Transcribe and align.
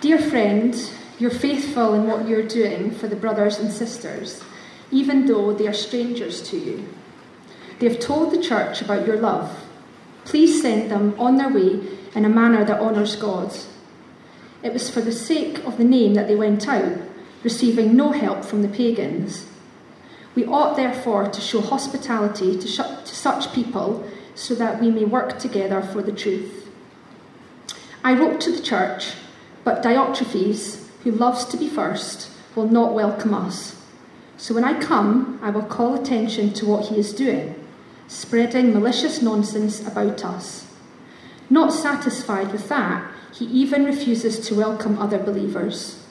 Dear 0.00 0.18
friend, 0.18 0.76
you're 1.18 1.28
faithful 1.28 1.92
in 1.94 2.06
what 2.06 2.28
you're 2.28 2.46
doing 2.46 2.92
for 2.92 3.08
the 3.08 3.16
brothers 3.16 3.58
and 3.58 3.72
sisters, 3.72 4.44
even 4.92 5.26
though 5.26 5.52
they 5.52 5.66
are 5.66 5.72
strangers 5.72 6.40
to 6.50 6.56
you. 6.56 6.88
They 7.80 7.88
have 7.88 7.98
told 7.98 8.30
the 8.30 8.40
church 8.40 8.80
about 8.80 9.08
your 9.08 9.16
love. 9.16 9.66
Please 10.24 10.62
send 10.62 10.88
them 10.88 11.18
on 11.18 11.36
their 11.36 11.48
way 11.48 11.80
in 12.14 12.24
a 12.24 12.28
manner 12.28 12.64
that 12.64 12.80
honours 12.80 13.16
God. 13.16 13.52
It 14.62 14.72
was 14.72 14.88
for 14.88 15.00
the 15.00 15.10
sake 15.10 15.58
of 15.64 15.78
the 15.78 15.84
name 15.84 16.14
that 16.14 16.28
they 16.28 16.36
went 16.36 16.68
out, 16.68 16.98
receiving 17.42 17.96
no 17.96 18.12
help 18.12 18.44
from 18.44 18.62
the 18.62 18.68
pagans. 18.68 19.46
We 20.36 20.46
ought 20.46 20.76
therefore 20.76 21.28
to 21.28 21.40
show 21.40 21.60
hospitality 21.60 22.56
to, 22.56 22.68
sh- 22.68 22.76
to 22.76 23.14
such 23.16 23.52
people 23.52 24.08
so 24.36 24.54
that 24.54 24.80
we 24.80 24.92
may 24.92 25.04
work 25.04 25.40
together 25.40 25.82
for 25.82 26.02
the 26.02 26.12
truth. 26.12 26.70
I 28.04 28.14
wrote 28.14 28.40
to 28.42 28.52
the 28.52 28.62
church, 28.62 29.14
but 29.68 29.82
Diotrephes, 29.82 30.82
who 31.04 31.10
loves 31.10 31.44
to 31.44 31.58
be 31.58 31.68
first, 31.68 32.30
will 32.56 32.66
not 32.68 32.94
welcome 32.94 33.34
us. 33.34 33.78
So 34.38 34.54
when 34.54 34.64
I 34.64 34.80
come, 34.80 35.38
I 35.42 35.50
will 35.50 35.60
call 35.60 35.94
attention 35.94 36.54
to 36.54 36.64
what 36.64 36.86
he 36.86 36.98
is 36.98 37.12
doing, 37.12 37.54
spreading 38.06 38.72
malicious 38.72 39.20
nonsense 39.20 39.86
about 39.86 40.24
us. 40.24 40.74
Not 41.50 41.74
satisfied 41.74 42.50
with 42.50 42.70
that, 42.70 43.12
he 43.34 43.44
even 43.44 43.84
refuses 43.84 44.40
to 44.48 44.54
welcome 44.54 44.98
other 44.98 45.18
believers. 45.18 46.02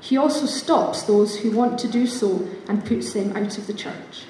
He 0.00 0.16
also 0.16 0.46
stops 0.46 1.04
those 1.04 1.38
who 1.38 1.52
want 1.52 1.78
to 1.78 1.86
do 1.86 2.08
so 2.08 2.48
and 2.68 2.84
puts 2.84 3.12
them 3.12 3.36
out 3.36 3.56
of 3.56 3.68
the 3.68 3.74
church. 3.74 4.24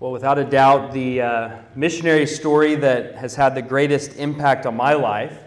Well, 0.00 0.12
without 0.12 0.38
a 0.38 0.44
doubt, 0.44 0.92
the 0.92 1.22
uh, 1.22 1.56
missionary 1.74 2.26
story 2.26 2.74
that 2.74 3.14
has 3.14 3.34
had 3.34 3.54
the 3.54 3.62
greatest 3.62 4.16
impact 4.16 4.66
on 4.66 4.76
my 4.76 4.92
life 4.92 5.44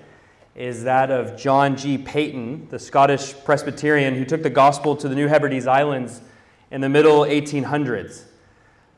is 0.55 0.83
that 0.83 1.11
of 1.11 1.37
John 1.37 1.77
G. 1.77 1.97
Paton, 1.97 2.67
the 2.69 2.79
Scottish 2.79 3.33
Presbyterian 3.45 4.15
who 4.15 4.25
took 4.25 4.43
the 4.43 4.49
gospel 4.49 4.95
to 4.97 5.07
the 5.07 5.15
New 5.15 5.27
Hebrides 5.27 5.67
Islands 5.67 6.21
in 6.71 6.81
the 6.81 6.89
middle 6.89 7.21
1800s. 7.21 8.23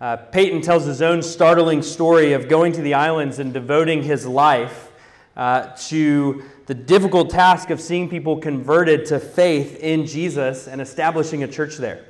Uh, 0.01 0.17
Paton 0.17 0.61
tells 0.61 0.85
his 0.85 1.01
own 1.01 1.21
startling 1.21 1.81
story 1.81 2.33
of 2.33 2.49
going 2.49 2.73
to 2.73 2.81
the 2.81 2.95
islands 2.95 3.39
and 3.39 3.53
devoting 3.53 4.03
his 4.03 4.25
life 4.25 4.91
uh, 5.37 5.67
to 5.87 6.43
the 6.65 6.73
difficult 6.73 7.29
task 7.29 7.69
of 7.69 7.79
seeing 7.79 8.09
people 8.09 8.37
converted 8.37 9.05
to 9.05 9.19
faith 9.19 9.79
in 9.79 10.05
Jesus 10.05 10.67
and 10.67 10.81
establishing 10.81 11.43
a 11.43 11.47
church 11.47 11.77
there. 11.77 12.05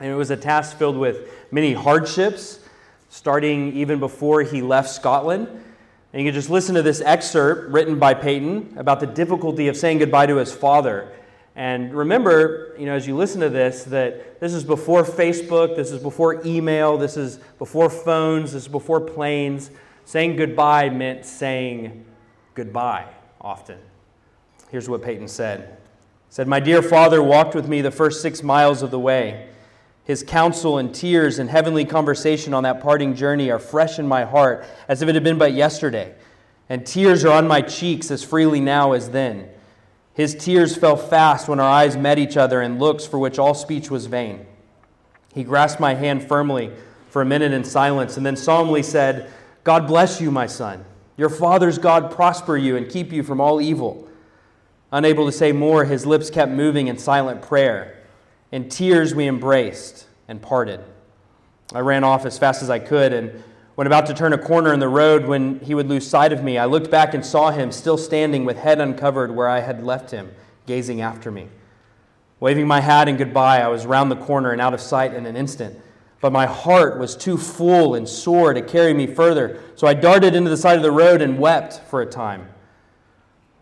And 0.00 0.10
it 0.10 0.14
was 0.14 0.30
a 0.30 0.36
task 0.36 0.76
filled 0.76 0.96
with 0.96 1.30
many 1.50 1.72
hardships, 1.72 2.58
starting 3.08 3.72
even 3.74 4.00
before 4.00 4.42
he 4.42 4.60
left 4.60 4.90
Scotland. 4.90 5.63
And 6.14 6.22
you 6.22 6.28
can 6.28 6.34
just 6.34 6.48
listen 6.48 6.76
to 6.76 6.82
this 6.82 7.00
excerpt 7.00 7.72
written 7.72 7.98
by 7.98 8.14
Paton 8.14 8.74
about 8.76 9.00
the 9.00 9.06
difficulty 9.06 9.66
of 9.66 9.76
saying 9.76 9.98
goodbye 9.98 10.26
to 10.26 10.36
his 10.36 10.54
father. 10.54 11.10
And 11.56 11.92
remember, 11.92 12.72
you 12.78 12.86
know, 12.86 12.94
as 12.94 13.04
you 13.04 13.16
listen 13.16 13.40
to 13.40 13.48
this, 13.48 13.82
that 13.86 14.38
this 14.38 14.54
is 14.54 14.62
before 14.62 15.02
Facebook, 15.02 15.74
this 15.74 15.90
is 15.90 16.00
before 16.00 16.40
email, 16.46 16.96
this 16.96 17.16
is 17.16 17.38
before 17.58 17.90
phones, 17.90 18.52
this 18.52 18.62
is 18.62 18.68
before 18.68 19.00
planes. 19.00 19.72
Saying 20.04 20.36
goodbye 20.36 20.88
meant 20.88 21.26
saying 21.26 22.04
goodbye 22.54 23.08
often. 23.40 23.80
Here's 24.70 24.88
what 24.88 25.02
Paton 25.02 25.26
said. 25.26 25.62
He 26.28 26.34
said, 26.34 26.46
My 26.46 26.60
dear 26.60 26.80
father 26.80 27.24
walked 27.24 27.56
with 27.56 27.66
me 27.66 27.80
the 27.80 27.90
first 27.90 28.22
six 28.22 28.40
miles 28.40 28.82
of 28.82 28.92
the 28.92 29.00
way. 29.00 29.48
His 30.04 30.22
counsel 30.22 30.78
and 30.78 30.94
tears 30.94 31.38
and 31.38 31.48
heavenly 31.48 31.86
conversation 31.86 32.52
on 32.52 32.62
that 32.64 32.82
parting 32.82 33.14
journey 33.14 33.50
are 33.50 33.58
fresh 33.58 33.98
in 33.98 34.06
my 34.06 34.24
heart 34.24 34.66
as 34.86 35.00
if 35.00 35.08
it 35.08 35.14
had 35.14 35.24
been 35.24 35.38
but 35.38 35.54
yesterday, 35.54 36.14
and 36.68 36.86
tears 36.86 37.24
are 37.24 37.32
on 37.32 37.48
my 37.48 37.62
cheeks 37.62 38.10
as 38.10 38.22
freely 38.22 38.60
now 38.60 38.92
as 38.92 39.10
then. 39.10 39.48
His 40.12 40.34
tears 40.34 40.76
fell 40.76 40.96
fast 40.96 41.48
when 41.48 41.58
our 41.58 41.68
eyes 41.68 41.96
met 41.96 42.18
each 42.18 42.36
other 42.36 42.62
in 42.62 42.78
looks 42.78 43.06
for 43.06 43.18
which 43.18 43.38
all 43.38 43.54
speech 43.54 43.90
was 43.90 44.06
vain. 44.06 44.46
He 45.34 45.42
grasped 45.42 45.80
my 45.80 45.94
hand 45.94 46.22
firmly 46.28 46.70
for 47.10 47.22
a 47.22 47.26
minute 47.26 47.52
in 47.52 47.64
silence 47.64 48.16
and 48.16 48.24
then 48.24 48.36
solemnly 48.36 48.82
said, 48.82 49.32
God 49.64 49.86
bless 49.86 50.20
you, 50.20 50.30
my 50.30 50.46
son. 50.46 50.84
Your 51.16 51.30
father's 51.30 51.78
God 51.78 52.10
prosper 52.10 52.56
you 52.56 52.76
and 52.76 52.88
keep 52.88 53.12
you 53.12 53.22
from 53.22 53.40
all 53.40 53.60
evil. 53.60 54.08
Unable 54.92 55.26
to 55.26 55.32
say 55.32 55.50
more, 55.50 55.84
his 55.84 56.06
lips 56.06 56.30
kept 56.30 56.52
moving 56.52 56.88
in 56.88 56.98
silent 56.98 57.42
prayer. 57.42 58.03
In 58.54 58.68
tears, 58.68 59.16
we 59.16 59.26
embraced 59.26 60.06
and 60.28 60.40
parted. 60.40 60.78
I 61.74 61.80
ran 61.80 62.04
off 62.04 62.24
as 62.24 62.38
fast 62.38 62.62
as 62.62 62.70
I 62.70 62.78
could, 62.78 63.12
and 63.12 63.42
when 63.74 63.88
about 63.88 64.06
to 64.06 64.14
turn 64.14 64.32
a 64.32 64.38
corner 64.38 64.72
in 64.72 64.78
the 64.78 64.86
road, 64.86 65.26
when 65.26 65.58
he 65.58 65.74
would 65.74 65.88
lose 65.88 66.06
sight 66.06 66.32
of 66.32 66.44
me, 66.44 66.56
I 66.56 66.66
looked 66.66 66.88
back 66.88 67.14
and 67.14 67.26
saw 67.26 67.50
him 67.50 67.72
still 67.72 67.98
standing 67.98 68.44
with 68.44 68.56
head 68.56 68.80
uncovered 68.80 69.34
where 69.34 69.48
I 69.48 69.58
had 69.58 69.82
left 69.82 70.12
him, 70.12 70.32
gazing 70.66 71.00
after 71.00 71.32
me. 71.32 71.48
Waving 72.38 72.68
my 72.68 72.78
hat 72.78 73.08
in 73.08 73.16
goodbye, 73.16 73.60
I 73.60 73.66
was 73.66 73.86
round 73.86 74.08
the 74.08 74.24
corner 74.24 74.52
and 74.52 74.60
out 74.60 74.72
of 74.72 74.80
sight 74.80 75.14
in 75.14 75.26
an 75.26 75.34
instant. 75.34 75.76
But 76.20 76.30
my 76.30 76.46
heart 76.46 77.00
was 77.00 77.16
too 77.16 77.36
full 77.36 77.96
and 77.96 78.08
sore 78.08 78.54
to 78.54 78.62
carry 78.62 78.94
me 78.94 79.08
further, 79.08 79.64
so 79.74 79.88
I 79.88 79.94
darted 79.94 80.36
into 80.36 80.50
the 80.50 80.56
side 80.56 80.76
of 80.76 80.84
the 80.84 80.92
road 80.92 81.22
and 81.22 81.40
wept 81.40 81.80
for 81.90 82.02
a 82.02 82.06
time. 82.06 82.46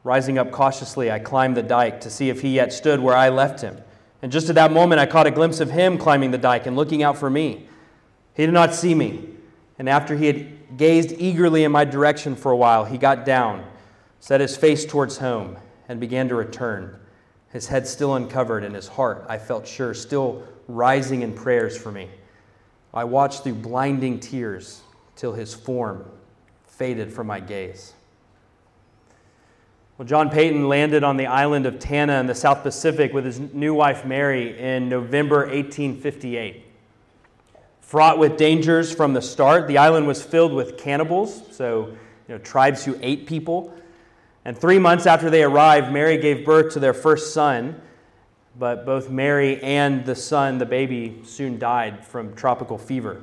Rising 0.04 0.36
up 0.36 0.50
cautiously, 0.50 1.10
I 1.10 1.18
climbed 1.18 1.56
the 1.56 1.62
dike 1.62 2.02
to 2.02 2.10
see 2.10 2.28
if 2.28 2.42
he 2.42 2.50
yet 2.50 2.74
stood 2.74 3.00
where 3.00 3.16
I 3.16 3.30
left 3.30 3.62
him. 3.62 3.78
And 4.22 4.30
just 4.30 4.48
at 4.48 4.54
that 4.54 4.72
moment, 4.72 5.00
I 5.00 5.06
caught 5.06 5.26
a 5.26 5.32
glimpse 5.32 5.60
of 5.60 5.70
him 5.70 5.98
climbing 5.98 6.30
the 6.30 6.38
dike 6.38 6.66
and 6.66 6.76
looking 6.76 7.02
out 7.02 7.18
for 7.18 7.28
me. 7.28 7.68
He 8.34 8.46
did 8.46 8.52
not 8.52 8.74
see 8.74 8.94
me, 8.94 9.28
and 9.78 9.88
after 9.88 10.16
he 10.16 10.26
had 10.26 10.76
gazed 10.76 11.12
eagerly 11.18 11.64
in 11.64 11.72
my 11.72 11.84
direction 11.84 12.36
for 12.36 12.52
a 12.52 12.56
while, 12.56 12.84
he 12.84 12.96
got 12.96 13.26
down, 13.26 13.66
set 14.20 14.40
his 14.40 14.56
face 14.56 14.86
towards 14.86 15.18
home, 15.18 15.58
and 15.88 16.00
began 16.00 16.28
to 16.28 16.34
return, 16.34 16.98
his 17.50 17.66
head 17.66 17.86
still 17.86 18.14
uncovered 18.14 18.64
and 18.64 18.74
his 18.74 18.88
heart, 18.88 19.26
I 19.28 19.36
felt 19.38 19.66
sure, 19.66 19.92
still 19.92 20.44
rising 20.68 21.22
in 21.22 21.34
prayers 21.34 21.76
for 21.76 21.92
me. 21.92 22.08
I 22.94 23.04
watched 23.04 23.42
through 23.42 23.56
blinding 23.56 24.20
tears 24.20 24.80
till 25.16 25.32
his 25.32 25.52
form 25.52 26.08
faded 26.64 27.12
from 27.12 27.26
my 27.26 27.40
gaze. 27.40 27.92
Well, 29.98 30.08
John 30.08 30.30
Paton 30.30 30.68
landed 30.68 31.04
on 31.04 31.18
the 31.18 31.26
island 31.26 31.66
of 31.66 31.78
Tanna 31.78 32.18
in 32.18 32.26
the 32.26 32.34
South 32.34 32.62
Pacific 32.62 33.12
with 33.12 33.26
his 33.26 33.38
new 33.38 33.74
wife 33.74 34.06
Mary 34.06 34.58
in 34.58 34.88
November 34.88 35.40
1858. 35.40 36.64
Fraught 37.82 38.18
with 38.18 38.38
dangers 38.38 38.90
from 38.90 39.12
the 39.12 39.20
start, 39.20 39.68
the 39.68 39.76
island 39.76 40.06
was 40.06 40.22
filled 40.22 40.54
with 40.54 40.78
cannibals, 40.78 41.42
so 41.54 41.88
you 42.26 42.34
know, 42.34 42.38
tribes 42.38 42.86
who 42.86 42.96
ate 43.02 43.26
people. 43.26 43.74
And 44.46 44.56
three 44.56 44.78
months 44.78 45.04
after 45.04 45.28
they 45.28 45.42
arrived, 45.42 45.92
Mary 45.92 46.16
gave 46.16 46.46
birth 46.46 46.72
to 46.72 46.80
their 46.80 46.94
first 46.94 47.34
son, 47.34 47.78
but 48.58 48.86
both 48.86 49.10
Mary 49.10 49.62
and 49.62 50.06
the 50.06 50.14
son, 50.14 50.56
the 50.56 50.64
baby, 50.64 51.20
soon 51.24 51.58
died 51.58 52.02
from 52.02 52.34
tropical 52.34 52.78
fever. 52.78 53.20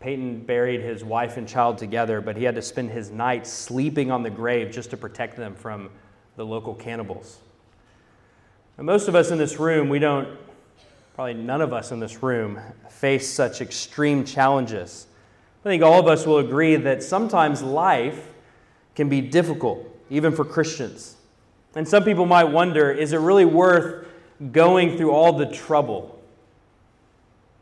Paton 0.00 0.40
buried 0.40 0.82
his 0.82 1.02
wife 1.02 1.36
and 1.36 1.48
child 1.48 1.78
together, 1.78 2.20
but 2.20 2.36
he 2.36 2.44
had 2.44 2.54
to 2.54 2.62
spend 2.62 2.90
his 2.90 3.10
nights 3.10 3.50
sleeping 3.50 4.10
on 4.10 4.22
the 4.22 4.30
grave 4.30 4.70
just 4.70 4.90
to 4.90 4.96
protect 4.96 5.36
them 5.36 5.54
from 5.54 5.90
the 6.36 6.44
local 6.44 6.74
cannibals. 6.74 7.38
Most 8.78 9.08
of 9.08 9.14
us 9.14 9.30
in 9.30 9.38
this 9.38 9.58
room, 9.58 9.88
we 9.88 9.98
don't, 9.98 10.28
probably 11.14 11.34
none 11.34 11.62
of 11.62 11.72
us 11.72 11.92
in 11.92 12.00
this 12.00 12.22
room, 12.22 12.60
face 12.90 13.26
such 13.30 13.62
extreme 13.62 14.22
challenges. 14.22 15.06
I 15.64 15.68
think 15.70 15.82
all 15.82 15.98
of 15.98 16.06
us 16.06 16.26
will 16.26 16.38
agree 16.38 16.76
that 16.76 17.02
sometimes 17.02 17.62
life 17.62 18.28
can 18.94 19.08
be 19.08 19.22
difficult, 19.22 19.84
even 20.10 20.30
for 20.32 20.44
Christians. 20.44 21.16
And 21.74 21.88
some 21.88 22.04
people 22.04 22.26
might 22.26 22.44
wonder 22.44 22.90
is 22.90 23.12
it 23.12 23.18
really 23.18 23.44
worth 23.44 24.06
going 24.52 24.96
through 24.96 25.10
all 25.10 25.32
the 25.32 25.46
trouble? 25.46 26.15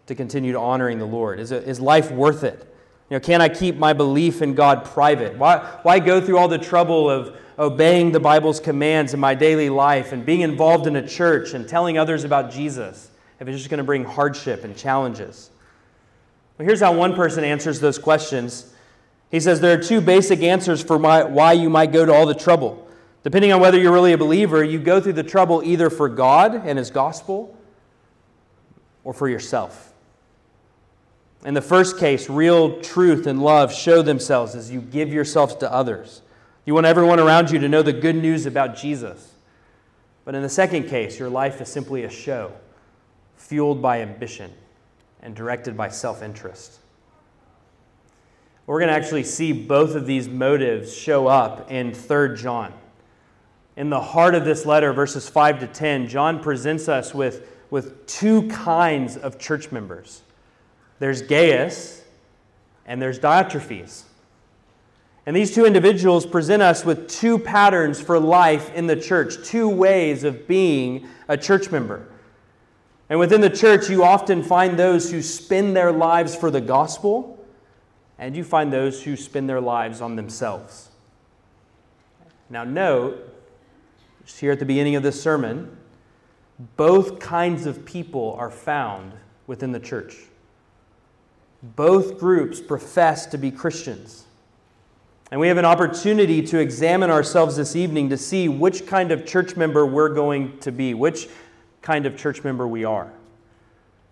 To 0.06 0.14
continue 0.14 0.52
to 0.52 0.58
honoring 0.58 0.98
the 0.98 1.06
Lord? 1.06 1.40
Is, 1.40 1.50
it, 1.50 1.64
is 1.64 1.80
life 1.80 2.10
worth 2.10 2.44
it? 2.44 2.58
You 3.10 3.16
know, 3.16 3.20
can 3.20 3.40
I 3.40 3.48
keep 3.48 3.76
my 3.76 3.92
belief 3.92 4.42
in 4.42 4.54
God 4.54 4.84
private? 4.84 5.36
Why, 5.36 5.58
why 5.82 5.98
go 5.98 6.20
through 6.20 6.38
all 6.38 6.48
the 6.48 6.58
trouble 6.58 7.10
of 7.10 7.36
obeying 7.58 8.12
the 8.12 8.20
Bible's 8.20 8.60
commands 8.60 9.14
in 9.14 9.20
my 9.20 9.34
daily 9.34 9.70
life 9.70 10.12
and 10.12 10.24
being 10.24 10.40
involved 10.40 10.86
in 10.86 10.96
a 10.96 11.06
church 11.06 11.54
and 11.54 11.68
telling 11.68 11.98
others 11.98 12.24
about 12.24 12.50
Jesus 12.50 13.10
if 13.40 13.46
it's 13.46 13.58
just 13.58 13.70
going 13.70 13.78
to 13.78 13.84
bring 13.84 14.04
hardship 14.04 14.64
and 14.64 14.76
challenges? 14.76 15.50
Well, 16.58 16.66
here's 16.66 16.80
how 16.80 16.92
one 16.94 17.14
person 17.14 17.44
answers 17.44 17.80
those 17.80 17.98
questions. 17.98 18.72
He 19.30 19.40
says 19.40 19.60
there 19.60 19.78
are 19.78 19.82
two 19.82 20.00
basic 20.00 20.42
answers 20.42 20.82
for 20.82 20.98
my, 20.98 21.24
why 21.24 21.52
you 21.52 21.68
might 21.68 21.92
go 21.92 22.04
to 22.04 22.12
all 22.12 22.26
the 22.26 22.34
trouble. 22.34 22.88
Depending 23.22 23.52
on 23.52 23.60
whether 23.60 23.78
you're 23.78 23.92
really 23.92 24.12
a 24.12 24.18
believer, 24.18 24.62
you 24.62 24.78
go 24.78 25.00
through 25.00 25.14
the 25.14 25.22
trouble 25.22 25.62
either 25.64 25.88
for 25.88 26.08
God 26.08 26.54
and 26.54 26.78
His 26.78 26.90
gospel 26.90 27.56
or 29.02 29.14
for 29.14 29.28
yourself. 29.28 29.93
In 31.44 31.52
the 31.52 31.60
first 31.60 31.98
case, 31.98 32.30
real 32.30 32.80
truth 32.80 33.26
and 33.26 33.42
love 33.42 33.72
show 33.72 34.00
themselves 34.00 34.54
as 34.54 34.70
you 34.70 34.80
give 34.80 35.12
yourselves 35.12 35.54
to 35.56 35.70
others. 35.70 36.22
You 36.64 36.72
want 36.72 36.86
everyone 36.86 37.20
around 37.20 37.50
you 37.50 37.58
to 37.58 37.68
know 37.68 37.82
the 37.82 37.92
good 37.92 38.16
news 38.16 38.46
about 38.46 38.76
Jesus. 38.76 39.34
But 40.24 40.34
in 40.34 40.42
the 40.42 40.48
second 40.48 40.88
case, 40.88 41.18
your 41.18 41.28
life 41.28 41.60
is 41.60 41.68
simply 41.68 42.04
a 42.04 42.10
show, 42.10 42.52
fueled 43.36 43.82
by 43.82 44.00
ambition 44.00 44.50
and 45.20 45.36
directed 45.36 45.76
by 45.76 45.90
self 45.90 46.22
interest. 46.22 46.78
We're 48.66 48.80
going 48.80 48.88
to 48.88 48.96
actually 48.96 49.24
see 49.24 49.52
both 49.52 49.94
of 49.94 50.06
these 50.06 50.26
motives 50.26 50.96
show 50.96 51.26
up 51.26 51.70
in 51.70 51.92
3 51.92 52.36
John. 52.36 52.72
In 53.76 53.90
the 53.90 54.00
heart 54.00 54.34
of 54.34 54.46
this 54.46 54.64
letter, 54.64 54.94
verses 54.94 55.28
5 55.28 55.60
to 55.60 55.66
10, 55.66 56.08
John 56.08 56.42
presents 56.42 56.88
us 56.88 57.12
with, 57.12 57.46
with 57.68 58.06
two 58.06 58.48
kinds 58.48 59.18
of 59.18 59.38
church 59.38 59.70
members 59.70 60.22
there's 60.98 61.22
Gaius 61.22 62.02
and 62.86 63.00
there's 63.00 63.18
Diotrephes. 63.18 64.04
And 65.26 65.34
these 65.34 65.54
two 65.54 65.64
individuals 65.64 66.26
present 66.26 66.62
us 66.62 66.84
with 66.84 67.08
two 67.08 67.38
patterns 67.38 68.00
for 68.00 68.18
life 68.20 68.74
in 68.74 68.86
the 68.86 68.96
church, 68.96 69.46
two 69.46 69.68
ways 69.68 70.22
of 70.22 70.46
being 70.46 71.08
a 71.28 71.36
church 71.36 71.70
member. 71.70 72.06
And 73.08 73.18
within 73.18 73.40
the 73.40 73.50
church, 73.50 73.88
you 73.88 74.04
often 74.04 74.42
find 74.42 74.78
those 74.78 75.10
who 75.10 75.22
spend 75.22 75.76
their 75.76 75.92
lives 75.92 76.34
for 76.34 76.50
the 76.50 76.60
gospel, 76.60 77.42
and 78.18 78.36
you 78.36 78.44
find 78.44 78.72
those 78.72 79.02
who 79.02 79.16
spend 79.16 79.48
their 79.48 79.60
lives 79.60 80.00
on 80.00 80.16
themselves. 80.16 80.90
Now, 82.50 82.64
note, 82.64 83.34
just 84.26 84.40
here 84.40 84.52
at 84.52 84.58
the 84.58 84.64
beginning 84.66 84.96
of 84.96 85.02
this 85.02 85.20
sermon, 85.22 85.76
both 86.76 87.18
kinds 87.18 87.66
of 87.66 87.84
people 87.84 88.34
are 88.38 88.50
found 88.50 89.12
within 89.46 89.72
the 89.72 89.80
church. 89.80 90.16
Both 91.64 92.18
groups 92.18 92.60
profess 92.60 93.24
to 93.26 93.38
be 93.38 93.50
Christians. 93.50 94.24
And 95.30 95.40
we 95.40 95.48
have 95.48 95.56
an 95.56 95.64
opportunity 95.64 96.42
to 96.42 96.58
examine 96.58 97.10
ourselves 97.10 97.56
this 97.56 97.74
evening 97.74 98.10
to 98.10 98.18
see 98.18 98.48
which 98.48 98.86
kind 98.86 99.10
of 99.10 99.24
church 99.24 99.56
member 99.56 99.86
we're 99.86 100.12
going 100.12 100.58
to 100.58 100.70
be, 100.70 100.92
which 100.92 101.26
kind 101.80 102.04
of 102.04 102.18
church 102.18 102.44
member 102.44 102.68
we 102.68 102.84
are. 102.84 103.10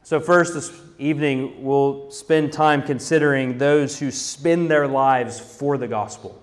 So, 0.03 0.19
first, 0.19 0.55
this 0.55 0.73
evening, 0.99 1.63
we'll 1.63 2.11
spend 2.11 2.53
time 2.55 2.83
considering 2.83 3.59
those 3.59 3.99
who 3.99 4.11
spend 4.11 4.71
their 4.71 4.89
lives 4.89 5.39
for 5.39 5.77
the 5.77 5.87
gospel. 5.87 6.43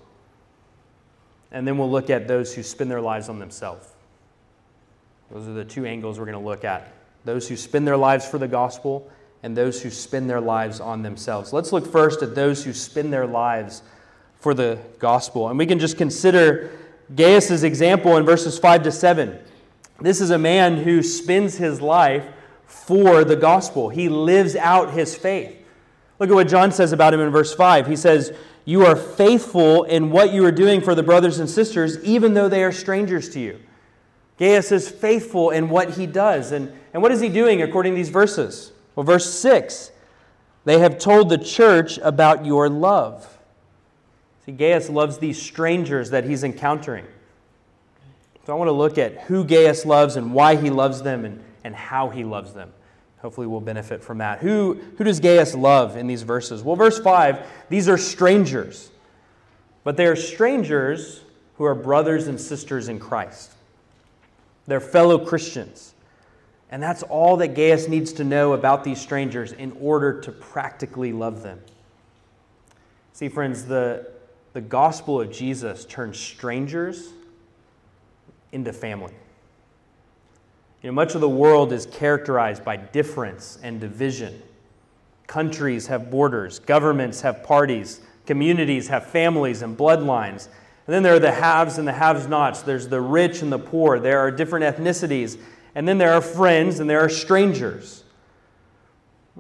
And 1.52 1.68
then 1.68 1.78
we'll 1.80 1.92
look 1.92 2.12
at 2.12 2.28
those 2.28 2.54
who 2.54 2.62
spend 2.62 2.92
their 2.92 3.02
lives 3.02 3.28
on 3.30 3.40
themselves. 3.40 3.88
Those 5.32 5.48
are 5.48 5.54
the 5.54 5.66
two 5.66 5.86
angles 5.86 6.20
we're 6.20 6.26
going 6.26 6.38
to 6.38 6.46
look 6.46 6.64
at 6.64 6.94
those 7.26 7.48
who 7.48 7.58
spend 7.58 7.86
their 7.86 7.98
lives 7.98 8.28
for 8.28 8.38
the 8.38 8.48
gospel 8.48 9.12
and 9.44 9.56
those 9.56 9.82
who 9.82 9.90
spend 9.90 10.30
their 10.30 10.42
lives 10.42 10.80
on 10.80 11.02
themselves. 11.02 11.54
Let's 11.54 11.72
look 11.72 11.88
first 11.88 12.22
at 12.22 12.36
those 12.36 12.64
who 12.64 12.74
spend 12.74 13.14
their 13.14 13.28
lives 13.28 13.82
for 14.40 14.54
the 14.54 14.80
gospel. 15.00 15.50
And 15.50 15.58
we 15.58 15.66
can 15.66 15.80
just 15.80 15.98
consider 15.98 16.72
Gaius' 17.16 17.64
example 17.64 18.18
in 18.18 18.26
verses 18.26 18.60
5 18.60 18.84
to 18.84 18.92
7. 18.92 19.40
This 20.02 20.22
is 20.22 20.30
a 20.30 20.38
man 20.38 20.78
who 20.78 21.04
spends 21.04 21.58
his 21.58 21.82
life 21.82 22.26
for 22.66 23.24
the 23.24 23.36
gospel, 23.36 23.90
he 23.90 24.10
lives 24.10 24.56
out 24.56 24.94
his 24.94 25.16
faith. 25.16 25.56
Look 26.20 26.30
at 26.30 26.36
what 26.36 26.48
John 26.48 26.72
says 26.72 26.92
about 26.92 27.14
him 27.14 27.20
in 27.20 27.32
verse 27.32 27.54
5. 27.54 27.88
He 27.88 27.96
says, 27.96 28.32
You 28.66 28.86
are 28.86 28.96
faithful 28.96 29.86
in 29.86 30.12
what 30.12 30.34
you 30.34 30.46
are 30.46 30.52
doing 30.52 30.82
for 30.82 30.94
the 30.94 31.02
brothers 31.02 31.40
and 31.40 31.50
sisters, 31.50 32.04
even 32.04 32.36
though 32.36 32.48
they 32.48 32.64
are 32.64 32.72
strangers 32.72 33.30
to 33.30 33.40
you. 33.40 33.60
Gaius 34.38 34.72
is 34.72 34.88
faithful 34.90 35.50
in 35.50 35.70
what 35.70 35.92
he 35.92 36.06
does. 36.06 36.52
And, 36.52 36.72
and 36.94 37.02
what 37.02 37.12
is 37.12 37.22
he 37.22 37.30
doing 37.30 37.62
according 37.62 37.94
to 37.94 37.96
these 37.98 38.10
verses? 38.10 38.72
Well, 39.00 39.06
verse 39.06 39.34
6 39.34 39.92
they 40.66 40.80
have 40.80 41.00
told 41.00 41.30
the 41.30 41.38
church 41.38 42.00
about 42.00 42.46
your 42.46 42.68
love. 42.68 43.40
See, 44.46 44.52
Gaius 44.52 44.90
loves 44.90 45.20
these 45.20 45.42
strangers 45.42 46.10
that 46.10 46.26
he's 46.26 46.44
encountering. 46.44 47.06
So 48.46 48.52
I 48.52 48.58
want 48.58 48.68
to 48.68 48.74
look 48.74 48.98
at 48.98 49.22
who 49.22 49.46
Gaius 49.46 49.86
loves 49.86 50.18
and 50.18 50.34
why 50.34 50.58
he 50.58 50.70
loves 50.70 51.02
them 51.02 51.24
and, 51.24 51.42
and 51.64 51.74
how 51.74 52.10
he 52.10 52.26
loves 52.26 52.52
them. 52.52 52.74
Hopefully, 53.20 53.48
we'll 53.48 53.62
benefit 53.62 54.04
from 54.04 54.18
that. 54.18 54.40
Who, 54.40 54.82
who 54.98 55.06
does 55.06 55.22
Gaius 55.22 55.56
love 55.56 55.96
in 55.96 56.06
these 56.06 56.24
verses? 56.24 56.62
Well, 56.62 56.76
verse 56.76 57.00
5 57.00 57.40
these 57.70 57.88
are 57.88 57.98
strangers, 57.98 58.92
but 59.86 59.96
they 59.96 60.08
are 60.08 60.18
strangers 60.18 61.22
who 61.56 61.64
are 61.64 61.74
brothers 61.74 62.28
and 62.28 62.38
sisters 62.38 62.90
in 62.90 63.00
Christ. 63.00 63.54
They're 64.68 64.82
fellow 64.82 65.26
Christians. 65.26 65.94
And 66.72 66.82
that's 66.84 67.04
all 67.04 67.38
that 67.38 67.56
Gaius 67.56 67.88
needs 67.88 68.14
to 68.14 68.24
know 68.24 68.54
about 68.54 68.84
these 68.84 69.02
strangers 69.02 69.52
in 69.52 69.72
order 69.80 70.22
to 70.22 70.32
practically 70.32 71.12
love 71.12 71.42
them. 71.42 71.60
See, 73.14 73.28
friends, 73.28 73.66
the, 73.66 74.08
the 74.54 74.62
gospel 74.62 75.20
of 75.20 75.32
Jesus 75.32 75.84
turns 75.86 76.20
strangers 76.20 77.10
into 78.52 78.72
family. 78.72 79.14
You 80.82 80.90
know, 80.90 80.94
much 80.94 81.16
of 81.16 81.22
the 81.22 81.30
world 81.30 81.74
is 81.74 81.86
characterized 81.86 82.64
by 82.64 82.78
difference 82.78 83.60
and 83.62 83.82
division. 83.82 84.42
Countries 85.28 85.88
have 85.88 86.10
borders, 86.10 86.60
governments 86.60 87.22
have 87.22 87.44
parties, 87.44 88.00
communities 88.26 88.88
have 88.88 89.06
families 89.08 89.62
and 89.62 89.78
bloodlines. 89.78 90.48
And 90.88 90.94
then 90.96 91.04
there 91.04 91.16
are 91.16 91.20
the 91.20 91.32
haves 91.32 91.78
and 91.78 91.88
the 91.88 91.94
haves 91.94 92.28
nots. 92.28 92.62
There's 92.62 92.88
the 92.88 93.02
rich 93.02 93.42
and 93.42 93.52
the 93.52 93.60
poor. 93.60 94.00
There 94.00 94.20
are 94.20 94.32
different 94.32 94.66
ethnicities. 94.66 95.38
And 95.80 95.88
then 95.88 95.98
there 95.98 96.12
are 96.12 96.20
friends 96.20 96.82
and 96.82 96.90
there 96.90 97.00
are 97.00 97.08
strangers. 97.08 98.04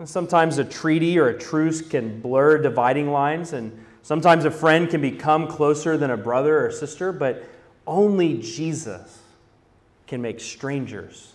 Sometimes 0.05 0.57
a 0.57 0.63
treaty 0.63 1.19
or 1.19 1.27
a 1.27 1.37
truce 1.37 1.81
can 1.81 2.21
blur 2.21 2.59
dividing 2.59 3.11
lines, 3.11 3.51
and 3.51 3.85
sometimes 4.03 4.45
a 4.45 4.51
friend 4.51 4.89
can 4.89 5.01
become 5.01 5.47
closer 5.47 5.97
than 5.97 6.11
a 6.11 6.15
brother 6.15 6.65
or 6.65 6.71
sister, 6.71 7.11
but 7.11 7.43
only 7.85 8.37
Jesus 8.37 9.19
can 10.07 10.21
make 10.21 10.39
strangers 10.39 11.33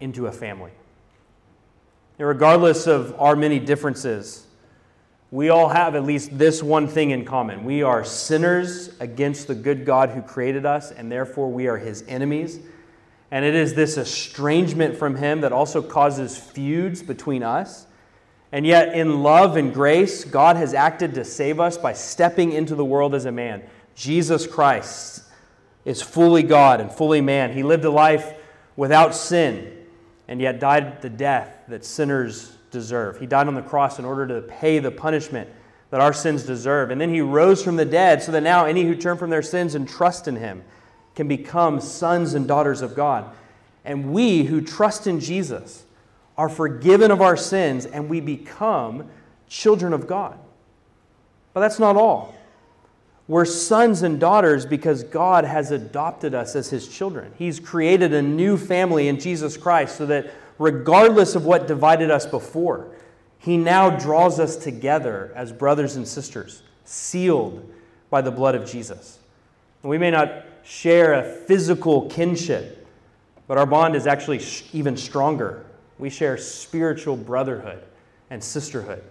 into 0.00 0.26
a 0.26 0.32
family. 0.32 0.72
And 2.18 2.28
regardless 2.28 2.86
of 2.86 3.18
our 3.18 3.34
many 3.34 3.58
differences, 3.58 4.46
we 5.30 5.48
all 5.48 5.70
have 5.70 5.94
at 5.94 6.04
least 6.04 6.36
this 6.36 6.62
one 6.62 6.88
thing 6.88 7.10
in 7.12 7.24
common. 7.24 7.64
We 7.64 7.82
are 7.82 8.04
sinners 8.04 8.90
against 9.00 9.46
the 9.46 9.54
good 9.54 9.86
God 9.86 10.10
who 10.10 10.20
created 10.20 10.66
us, 10.66 10.90
and 10.90 11.10
therefore 11.10 11.50
we 11.50 11.68
are 11.68 11.78
his 11.78 12.04
enemies. 12.06 12.60
And 13.32 13.46
it 13.46 13.54
is 13.54 13.72
this 13.72 13.96
estrangement 13.96 14.98
from 14.98 15.16
him 15.16 15.40
that 15.40 15.52
also 15.52 15.80
causes 15.80 16.36
feuds 16.36 17.02
between 17.02 17.42
us. 17.42 17.86
And 18.52 18.66
yet, 18.66 18.94
in 18.94 19.22
love 19.22 19.56
and 19.56 19.72
grace, 19.72 20.24
God 20.24 20.56
has 20.56 20.74
acted 20.74 21.14
to 21.14 21.24
save 21.24 21.58
us 21.58 21.78
by 21.78 21.94
stepping 21.94 22.52
into 22.52 22.74
the 22.74 22.84
world 22.84 23.14
as 23.14 23.24
a 23.24 23.32
man. 23.32 23.62
Jesus 23.94 24.46
Christ 24.46 25.22
is 25.86 26.02
fully 26.02 26.42
God 26.42 26.82
and 26.82 26.92
fully 26.92 27.22
man. 27.22 27.54
He 27.54 27.62
lived 27.62 27.86
a 27.86 27.90
life 27.90 28.34
without 28.76 29.14
sin 29.14 29.78
and 30.28 30.38
yet 30.38 30.60
died 30.60 31.00
the 31.00 31.08
death 31.08 31.56
that 31.68 31.86
sinners 31.86 32.58
deserve. 32.70 33.18
He 33.18 33.24
died 33.24 33.48
on 33.48 33.54
the 33.54 33.62
cross 33.62 33.98
in 33.98 34.04
order 34.04 34.26
to 34.26 34.42
pay 34.42 34.78
the 34.78 34.90
punishment 34.90 35.48
that 35.88 36.02
our 36.02 36.12
sins 36.12 36.42
deserve. 36.42 36.90
And 36.90 37.00
then 37.00 37.08
he 37.08 37.22
rose 37.22 37.64
from 37.64 37.76
the 37.76 37.86
dead 37.86 38.22
so 38.22 38.32
that 38.32 38.42
now 38.42 38.66
any 38.66 38.82
who 38.82 38.94
turn 38.94 39.16
from 39.16 39.30
their 39.30 39.42
sins 39.42 39.74
and 39.74 39.88
trust 39.88 40.28
in 40.28 40.36
him 40.36 40.62
can 41.14 41.28
become 41.28 41.80
sons 41.80 42.34
and 42.34 42.48
daughters 42.48 42.82
of 42.82 42.94
God. 42.94 43.30
And 43.84 44.12
we 44.12 44.44
who 44.44 44.60
trust 44.60 45.06
in 45.06 45.20
Jesus 45.20 45.84
are 46.36 46.48
forgiven 46.48 47.10
of 47.10 47.20
our 47.20 47.36
sins 47.36 47.86
and 47.86 48.08
we 48.08 48.20
become 48.20 49.08
children 49.48 49.92
of 49.92 50.06
God. 50.06 50.38
But 51.52 51.60
that's 51.60 51.78
not 51.78 51.96
all. 51.96 52.34
We're 53.28 53.44
sons 53.44 54.02
and 54.02 54.18
daughters 54.18 54.66
because 54.66 55.04
God 55.04 55.44
has 55.44 55.70
adopted 55.70 56.34
us 56.34 56.56
as 56.56 56.70
his 56.70 56.88
children. 56.88 57.32
He's 57.38 57.60
created 57.60 58.12
a 58.14 58.22
new 58.22 58.56
family 58.56 59.08
in 59.08 59.20
Jesus 59.20 59.56
Christ 59.56 59.96
so 59.96 60.06
that 60.06 60.32
regardless 60.58 61.34
of 61.34 61.44
what 61.44 61.66
divided 61.66 62.10
us 62.10 62.26
before, 62.26 62.88
he 63.38 63.56
now 63.56 63.90
draws 63.90 64.38
us 64.40 64.56
together 64.56 65.32
as 65.34 65.52
brothers 65.52 65.96
and 65.96 66.06
sisters, 66.06 66.62
sealed 66.84 67.68
by 68.10 68.20
the 68.22 68.30
blood 68.30 68.54
of 68.54 68.68
Jesus. 68.68 69.18
we 69.82 69.98
may 69.98 70.10
not 70.10 70.44
share 70.64 71.14
a 71.14 71.22
physical 71.22 72.08
kinship, 72.08 72.86
but 73.48 73.58
our 73.58 73.66
bond 73.66 73.94
is 73.94 74.06
actually 74.06 74.40
even 74.72 74.96
stronger. 74.96 75.66
We 75.98 76.10
share 76.10 76.36
spiritual 76.38 77.16
brotherhood 77.16 77.82
and 78.30 78.42
sisterhood. 78.42 79.02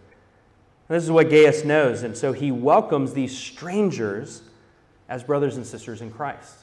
And 0.89 0.96
this 0.98 1.03
is 1.03 1.12
what 1.12 1.29
Gaius 1.29 1.63
knows, 1.63 2.03
and 2.03 2.17
so 2.17 2.34
he 2.34 2.51
welcomes 2.51 3.13
these 3.13 3.38
strangers 3.38 4.41
as 5.08 5.24
brothers 5.24 5.58
and 5.58 5.65
sisters 5.65 6.01
in 6.01 6.12
Christ. 6.12 6.55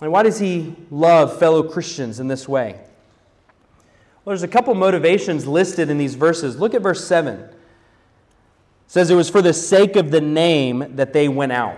And 0.00 0.12
why 0.12 0.22
does 0.22 0.38
he 0.38 0.76
love 0.90 1.38
fellow 1.38 1.62
Christians 1.62 2.20
in 2.20 2.28
this 2.28 2.48
way? 2.48 2.80
Well, 4.24 4.32
there's 4.32 4.42
a 4.42 4.48
couple 4.48 4.74
motivations 4.74 5.46
listed 5.46 5.90
in 5.90 5.98
these 5.98 6.14
verses. 6.14 6.58
Look 6.58 6.74
at 6.74 6.82
verse 6.82 7.06
7. 7.06 7.38
It 7.38 7.54
says 8.86 9.10
it 9.10 9.14
was 9.14 9.28
for 9.28 9.42
the 9.42 9.52
sake 9.52 9.96
of 9.96 10.10
the 10.10 10.20
name 10.20 10.96
that 10.96 11.12
they 11.12 11.28
went 11.28 11.52
out. 11.52 11.76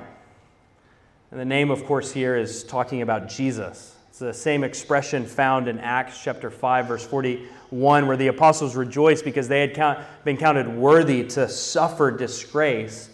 And 1.30 1.38
the 1.38 1.44
name, 1.44 1.70
of 1.70 1.84
course, 1.84 2.12
here 2.12 2.37
is 2.37 2.64
talking 2.64 3.02
about 3.02 3.28
Jesus. 3.28 3.94
It's 4.08 4.18
the 4.18 4.34
same 4.34 4.64
expression 4.64 5.25
found 5.25 5.68
in 5.68 5.78
Acts 5.78 6.20
chapter 6.22 6.50
5, 6.50 6.87
verse 6.87 7.06
41, 7.06 8.08
where 8.08 8.16
the 8.16 8.26
apostles 8.26 8.75
rejoiced 8.75 9.25
because 9.25 9.46
they 9.46 9.60
had 9.60 9.75
count, 9.75 10.00
been 10.25 10.37
counted 10.37 10.68
worthy 10.68 11.25
to 11.28 11.49
suffer 11.49 12.10
disgrace 12.10 13.10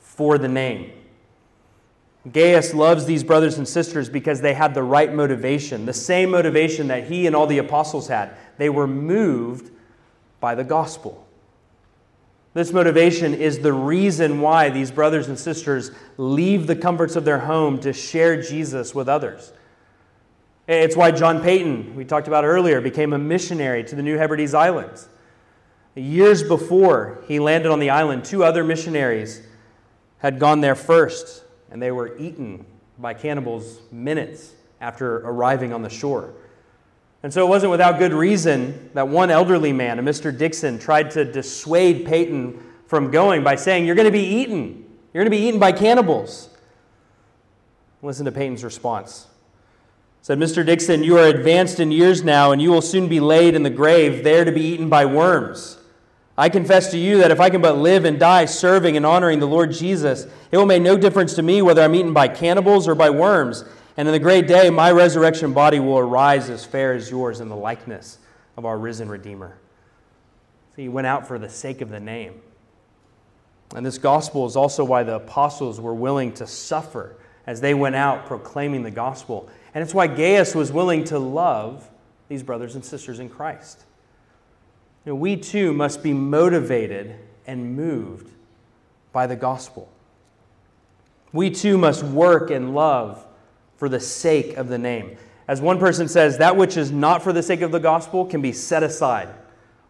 for 0.00 0.36
the 0.36 0.48
name. 0.48 0.90
Gaius 2.30 2.74
loves 2.74 3.06
these 3.06 3.22
brothers 3.22 3.56
and 3.56 3.66
sisters 3.66 4.08
because 4.08 4.40
they 4.40 4.52
had 4.52 4.74
the 4.74 4.82
right 4.82 5.14
motivation, 5.14 5.86
the 5.86 5.92
same 5.92 6.30
motivation 6.30 6.88
that 6.88 7.04
he 7.04 7.26
and 7.26 7.34
all 7.34 7.46
the 7.46 7.58
apostles 7.58 8.08
had. 8.08 8.34
They 8.58 8.68
were 8.68 8.88
moved 8.88 9.70
by 10.40 10.54
the 10.54 10.64
gospel. 10.64 11.26
This 12.52 12.72
motivation 12.72 13.32
is 13.32 13.60
the 13.60 13.72
reason 13.72 14.40
why 14.40 14.70
these 14.70 14.90
brothers 14.90 15.28
and 15.28 15.38
sisters 15.38 15.92
leave 16.16 16.66
the 16.66 16.74
comforts 16.74 17.14
of 17.14 17.24
their 17.24 17.38
home 17.38 17.78
to 17.80 17.92
share 17.92 18.42
Jesus 18.42 18.92
with 18.94 19.08
others. 19.08 19.52
It's 20.66 20.96
why 20.96 21.12
John 21.12 21.42
Paton, 21.42 21.94
we 21.94 22.04
talked 22.04 22.28
about 22.28 22.44
earlier, 22.44 22.80
became 22.80 23.12
a 23.12 23.18
missionary 23.18 23.84
to 23.84 23.94
the 23.94 24.02
New 24.02 24.16
Hebrides 24.16 24.54
Islands. 24.54 25.08
Years 25.94 26.42
before 26.42 27.22
he 27.26 27.38
landed 27.38 27.70
on 27.70 27.78
the 27.78 27.90
island, 27.90 28.24
two 28.24 28.44
other 28.44 28.64
missionaries 28.64 29.42
had 30.18 30.38
gone 30.38 30.60
there 30.60 30.74
first, 30.74 31.44
and 31.70 31.80
they 31.80 31.90
were 31.90 32.16
eaten 32.18 32.64
by 32.98 33.14
cannibals 33.14 33.80
minutes 33.90 34.52
after 34.80 35.18
arriving 35.18 35.72
on 35.72 35.82
the 35.82 35.90
shore. 35.90 36.34
And 37.22 37.32
so 37.32 37.44
it 37.44 37.48
wasn't 37.48 37.70
without 37.70 37.98
good 37.98 38.12
reason 38.12 38.90
that 38.94 39.08
one 39.08 39.30
elderly 39.30 39.72
man, 39.72 39.98
a 39.98 40.02
Mr. 40.02 40.36
Dixon, 40.36 40.78
tried 40.78 41.10
to 41.12 41.24
dissuade 41.24 42.06
Paton 42.06 42.62
from 42.86 43.10
going 43.10 43.44
by 43.44 43.56
saying, 43.56 43.84
You're 43.84 43.94
going 43.94 44.06
to 44.06 44.12
be 44.12 44.24
eaten. 44.24 44.86
You're 45.12 45.24
going 45.24 45.30
to 45.30 45.36
be 45.36 45.46
eaten 45.46 45.60
by 45.60 45.72
cannibals. 45.72 46.48
Listen 48.02 48.24
to 48.24 48.32
Paton's 48.32 48.64
response. 48.64 49.26
said, 50.22 50.38
Mr. 50.38 50.64
Dixon, 50.64 51.04
you 51.04 51.18
are 51.18 51.26
advanced 51.26 51.80
in 51.80 51.92
years 51.92 52.24
now, 52.24 52.52
and 52.52 52.62
you 52.62 52.70
will 52.70 52.80
soon 52.80 53.08
be 53.08 53.20
laid 53.20 53.54
in 53.54 53.62
the 53.62 53.70
grave, 53.70 54.24
there 54.24 54.44
to 54.44 54.52
be 54.52 54.62
eaten 54.62 54.88
by 54.88 55.04
worms. 55.04 55.76
I 56.38 56.48
confess 56.48 56.90
to 56.92 56.98
you 56.98 57.18
that 57.18 57.30
if 57.30 57.38
I 57.38 57.50
can 57.50 57.60
but 57.60 57.76
live 57.76 58.06
and 58.06 58.18
die 58.18 58.46
serving 58.46 58.96
and 58.96 59.04
honoring 59.04 59.40
the 59.40 59.46
Lord 59.46 59.72
Jesus, 59.72 60.26
it 60.50 60.56
will 60.56 60.64
make 60.64 60.80
no 60.80 60.96
difference 60.96 61.34
to 61.34 61.42
me 61.42 61.60
whether 61.60 61.82
I'm 61.82 61.94
eaten 61.94 62.14
by 62.14 62.28
cannibals 62.28 62.88
or 62.88 62.94
by 62.94 63.10
worms. 63.10 63.64
And 64.00 64.08
in 64.08 64.12
the 64.12 64.18
great 64.18 64.46
day, 64.46 64.70
my 64.70 64.90
resurrection 64.92 65.52
body 65.52 65.78
will 65.78 65.98
arise 65.98 66.48
as 66.48 66.64
fair 66.64 66.94
as 66.94 67.10
yours 67.10 67.40
in 67.40 67.50
the 67.50 67.54
likeness 67.54 68.16
of 68.56 68.64
our 68.64 68.78
risen 68.78 69.10
Redeemer. 69.10 69.58
So 70.70 70.80
he 70.80 70.88
went 70.88 71.06
out 71.06 71.28
for 71.28 71.38
the 71.38 71.50
sake 71.50 71.82
of 71.82 71.90
the 71.90 72.00
name. 72.00 72.40
And 73.76 73.84
this 73.84 73.98
gospel 73.98 74.46
is 74.46 74.56
also 74.56 74.84
why 74.84 75.02
the 75.02 75.16
apostles 75.16 75.82
were 75.82 75.92
willing 75.92 76.32
to 76.36 76.46
suffer 76.46 77.16
as 77.46 77.60
they 77.60 77.74
went 77.74 77.94
out 77.94 78.24
proclaiming 78.24 78.84
the 78.84 78.90
gospel. 78.90 79.50
And 79.74 79.82
it's 79.84 79.92
why 79.92 80.06
Gaius 80.06 80.54
was 80.54 80.72
willing 80.72 81.04
to 81.04 81.18
love 81.18 81.86
these 82.28 82.42
brothers 82.42 82.76
and 82.76 82.82
sisters 82.82 83.20
in 83.20 83.28
Christ. 83.28 83.84
You 85.04 85.12
know, 85.12 85.16
we 85.16 85.36
too 85.36 85.74
must 85.74 86.02
be 86.02 86.14
motivated 86.14 87.16
and 87.46 87.76
moved 87.76 88.30
by 89.12 89.26
the 89.26 89.36
gospel. 89.36 89.92
We 91.34 91.50
too 91.50 91.76
must 91.76 92.02
work 92.02 92.50
and 92.50 92.74
love 92.74 93.26
for 93.80 93.88
the 93.88 93.98
sake 93.98 94.58
of 94.58 94.68
the 94.68 94.76
name. 94.76 95.16
As 95.48 95.62
one 95.62 95.78
person 95.78 96.06
says, 96.06 96.36
that 96.36 96.54
which 96.54 96.76
is 96.76 96.92
not 96.92 97.22
for 97.22 97.32
the 97.32 97.42
sake 97.42 97.62
of 97.62 97.72
the 97.72 97.80
gospel 97.80 98.26
can 98.26 98.42
be 98.42 98.52
set 98.52 98.82
aside. 98.82 99.30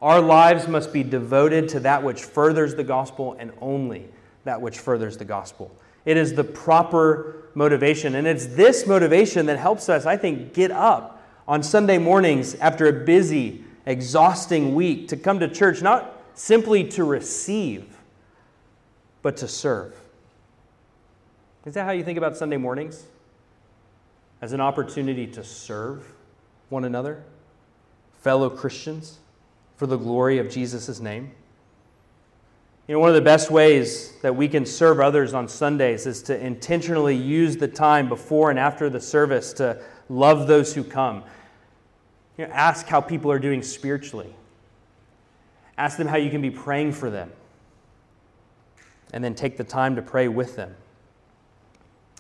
Our 0.01 0.21
lives 0.21 0.69
must 0.69 0.93
be 0.93 1.03
devoted 1.03 1.69
to 1.71 1.81
that 1.81 2.05
which 2.05 2.23
furthers 2.23 2.77
the 2.77 2.85
gospel 2.85 3.37
and 3.41 3.51
only 3.61 4.07
that 4.45 4.63
which 4.63 4.79
furthers 4.79 5.17
the 5.17 5.25
gospel. 5.25 5.75
It 6.05 6.17
is 6.17 6.35
the 6.35 6.45
proper 6.45 7.49
motivation. 7.55 8.15
And 8.15 8.29
it's 8.29 8.47
this 8.47 8.87
motivation 8.87 9.47
that 9.47 9.59
helps 9.59 9.89
us, 9.89 10.07
I 10.07 10.17
think, 10.17 10.55
get 10.55 10.71
up 10.71 11.21
on 11.49 11.61
Sunday 11.61 11.99
mornings 11.99 12.55
after 12.55 12.87
a 12.87 12.93
busy, 12.93 13.65
exhausting 13.87 14.77
week 14.77 15.09
to 15.09 15.17
come 15.17 15.41
to 15.41 15.49
church, 15.49 15.83
not 15.83 16.23
simply 16.35 16.85
to 16.91 17.03
receive, 17.03 17.99
but 19.21 19.37
to 19.39 19.49
serve. 19.49 20.01
Is 21.67 21.75
that 21.75 21.85
how 21.85 21.91
you 21.91 22.05
think 22.05 22.19
about 22.19 22.37
Sunday 22.37 22.57
mornings? 22.57 23.03
As 24.41 24.53
an 24.53 24.61
opportunity 24.61 25.27
to 25.27 25.45
serve 25.45 26.13
one 26.69 26.85
another, 26.85 27.23
fellow 28.23 28.49
Christians, 28.49 29.19
for 29.77 29.87
the 29.87 29.97
glory 29.97 30.39
of 30.39 30.51
Jesus' 30.51 31.01
name. 31.01 31.33
You 32.87 32.95
know, 32.95 33.01
one 33.01 33.09
of 33.09 33.15
the 33.15 33.21
best 33.21 33.51
ways 33.51 34.15
that 34.23 34.35
we 34.35 34.49
can 34.49 34.67
serve 34.67 34.99
others 34.99 35.33
on 35.33 35.47
Sundays 35.47 36.07
is 36.07 36.23
to 36.25 36.39
intentionally 36.39 37.15
use 37.15 37.57
the 37.57 37.69
time 37.69 38.09
before 38.09 38.51
and 38.51 38.59
after 38.59 38.91
the 38.91 39.01
service 39.01 39.53
to 39.55 39.81
love 40.09 40.49
those 40.49 40.75
who 40.75 40.83
come. 40.83 41.23
You 42.37 42.47
know, 42.47 42.53
ask 42.53 42.87
how 42.87 43.01
people 43.01 43.31
are 43.31 43.39
doing 43.39 43.63
spiritually. 43.63 44.35
Ask 45.79 45.99
them 45.99 46.09
how 46.09 46.17
you 46.17 46.31
can 46.31 46.43
be 46.43 46.51
praying 46.51 46.93
for 46.93 47.11
them. 47.11 47.31
And 49.13 49.23
then 49.23 49.35
take 49.35 49.57
the 49.57 49.65
time 49.65 49.97
to 49.97 50.03
pray 50.03 50.29
with 50.29 50.57
them. 50.57 50.75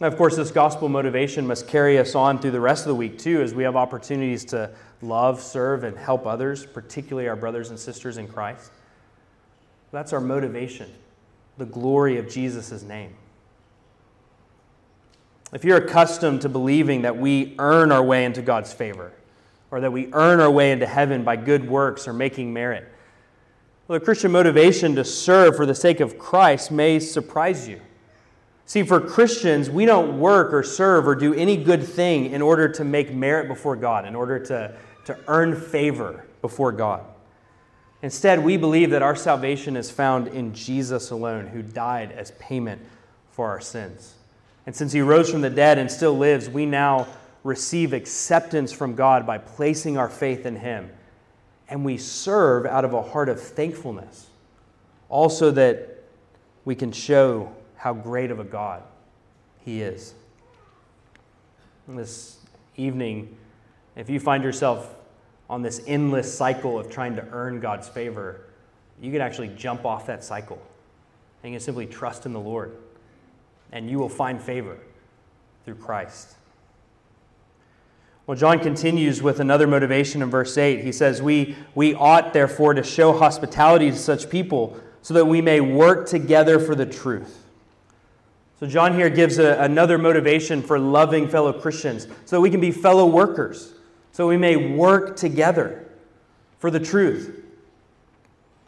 Of 0.00 0.16
course, 0.16 0.35
this 0.35 0.50
gospel 0.50 0.88
motivation 0.88 1.47
must 1.47 1.69
carry 1.69 1.99
us 1.99 2.14
on 2.14 2.38
through 2.38 2.52
the 2.52 2.61
rest 2.61 2.85
of 2.85 2.88
the 2.88 2.95
week, 2.95 3.19
too, 3.19 3.42
as 3.42 3.52
we 3.52 3.64
have 3.64 3.76
opportunities 3.76 4.47
to 4.47 4.71
love, 5.02 5.42
serve, 5.42 5.85
and 5.85 5.95
help 5.97 6.26
others, 6.26 6.64
particularly 6.64 7.28
our 7.28 7.37
brothers 7.37 7.69
and 7.69 7.78
sisters 7.78 8.16
in 8.16 8.26
Christ. 8.26 8.73
That's 9.92 10.14
our 10.14 10.21
motivation, 10.21 10.90
the 11.59 11.66
glory 11.66 12.16
of 12.16 12.30
Jesus' 12.30 12.83
name. 12.83 13.12
If 15.52 15.64
you're 15.64 15.76
accustomed 15.76 16.40
to 16.42 16.49
believing 16.49 17.02
that 17.02 17.19
we 17.19 17.54
earn 17.59 17.92
our 17.92 18.02
way 18.02 18.25
into 18.25 18.40
God's 18.40 18.73
favor, 18.73 19.12
or 19.71 19.80
that 19.80 19.92
we 19.92 20.09
earn 20.14 20.40
our 20.40 20.50
way 20.50 20.73
into 20.73 20.87
heaven 20.87 21.25
by 21.25 21.37
good 21.37 21.69
works 21.69 22.09
or 22.09 22.14
making 22.14 22.54
merit, 22.54 22.90
well, 23.87 23.99
the 23.99 24.04
Christian 24.04 24.33
motivation 24.33 24.95
to 24.95 25.04
serve 25.04 25.57
for 25.57 25.66
the 25.66 25.75
sake 25.75 26.00
of 26.00 26.19
Christ 26.19 26.71
may 26.71 26.99
surprise 27.00 27.69
you. 27.69 27.83
See, 28.71 28.85
for 28.85 29.00
Christians, 29.00 29.69
we 29.69 29.85
don't 29.85 30.21
work 30.21 30.55
or 30.55 30.62
serve 30.62 31.09
or 31.09 31.17
do 31.17 31.35
any 31.35 31.57
good 31.57 31.83
thing 31.83 32.27
in 32.27 32.41
order 32.41 32.69
to 32.69 32.85
make 32.85 33.12
merit 33.12 33.49
before 33.49 33.75
God, 33.75 34.07
in 34.07 34.15
order 34.15 34.39
to, 34.39 34.77
to 35.07 35.19
earn 35.27 35.61
favor 35.61 36.25
before 36.41 36.71
God. 36.71 37.05
Instead, 38.03 38.45
we 38.45 38.57
believe 38.57 38.91
that 38.91 39.03
our 39.03 39.17
salvation 39.17 39.77
is 39.77 39.91
found 39.91 40.29
in 40.29 40.55
Jesus 40.55 41.11
alone, 41.11 41.49
who 41.49 41.62
died 41.62 42.12
as 42.12 42.31
payment 42.39 42.81
for 43.33 43.49
our 43.49 43.61
sins. 43.61 44.15
And 44.67 44.77
since 44.77 44.93
he 44.93 45.00
rose 45.00 45.29
from 45.29 45.41
the 45.41 45.50
dead 45.50 45.77
and 45.77 45.91
still 45.91 46.17
lives, 46.17 46.49
we 46.49 46.65
now 46.65 47.09
receive 47.43 47.93
acceptance 47.93 48.71
from 48.71 48.95
God 48.95 49.27
by 49.27 49.39
placing 49.39 49.99
our 49.99 50.09
faith 50.09 50.47
in 50.47 50.55
him. 50.55 50.91
And 51.69 51.85
we 51.85 51.97
serve 51.97 52.67
out 52.67 52.85
of 52.85 52.95
a 52.95 53.03
heart 53.03 53.31
of 53.31 53.41
thankfulness, 53.41 54.29
also 55.09 55.50
that 55.50 56.05
we 56.65 56.77
can 56.77 56.93
show 56.93 57.53
how 57.81 57.95
great 57.95 58.31
of 58.31 58.39
a 58.39 58.45
God 58.45 58.83
He 59.65 59.81
is. 59.81 60.13
this 61.89 62.37
evening, 62.77 63.35
if 63.97 64.11
you 64.11 64.21
find 64.21 64.45
yourself 64.45 64.95
on 65.49 65.63
this 65.63 65.81
endless 65.87 66.33
cycle 66.33 66.79
of 66.79 66.91
trying 66.91 67.17
to 67.17 67.27
earn 67.33 67.59
God's 67.59 67.89
favor, 67.89 68.43
you 69.01 69.11
can 69.11 69.23
actually 69.23 69.49
jump 69.49 69.87
off 69.87 70.07
that 70.07 70.23
cycle 70.23 70.61
and 71.43 71.53
you 71.53 71.59
can 71.59 71.65
simply 71.65 71.87
trust 71.87 72.27
in 72.27 72.35
the 72.35 72.41
Lord, 72.41 72.77
and 73.73 73.89
you 73.89 73.99
will 73.99 74.11
find 74.11 74.43
favor 74.43 74.77
through 75.65 75.77
Christ. 75.77 76.35
Well, 78.27 78.37
John 78.37 78.59
continues 78.59 79.23
with 79.23 79.41
another 79.41 79.67
motivation 79.67 80.21
in 80.21 80.29
verse 80.29 80.59
8. 80.59 80.85
He 80.85 80.93
says, 80.93 81.23
We, 81.23 81.57
we 81.75 81.95
ought, 81.95 82.35
therefore, 82.35 82.75
to 82.75 82.83
show 82.83 83.17
hospitality 83.17 83.91
to 83.91 83.97
such 83.97 84.29
people 84.29 84.79
so 85.01 85.15
that 85.15 85.25
we 85.25 85.41
may 85.41 85.63
work 85.63 86.07
together 86.07 86.61
for 86.61 86.75
the 86.75 86.85
truth. 86.85 87.39
So, 88.61 88.67
John 88.67 88.95
here 88.95 89.09
gives 89.09 89.38
a, 89.38 89.59
another 89.61 89.97
motivation 89.97 90.62
for 90.62 90.79
loving 90.79 91.29
fellow 91.29 91.50
Christians 91.50 92.07
so 92.26 92.37
that 92.37 92.40
we 92.43 92.50
can 92.50 92.61
be 92.61 92.71
fellow 92.71 93.07
workers, 93.07 93.73
so 94.12 94.29
we 94.29 94.37
may 94.37 94.57
work 94.57 95.17
together 95.17 95.88
for 96.59 96.71
the 96.71 96.79
truth. 96.79 97.43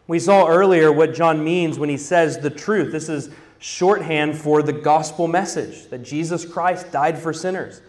We 0.07 0.17
saw 0.17 0.47
earlier 0.47 0.91
what 0.91 1.13
John 1.13 1.43
means 1.43 1.77
when 1.77 1.89
he 1.89 1.97
says 1.97 2.39
the 2.39 2.49
truth. 2.49 2.91
This 2.91 3.07
is 3.07 3.29
shorthand 3.59 4.35
for 4.35 4.63
the 4.63 4.73
gospel 4.73 5.27
message 5.27 5.87
that 5.89 5.99
Jesus 5.99 6.43
Christ 6.43 6.91
died 6.91 7.19
for 7.19 7.31
sinners. 7.31 7.81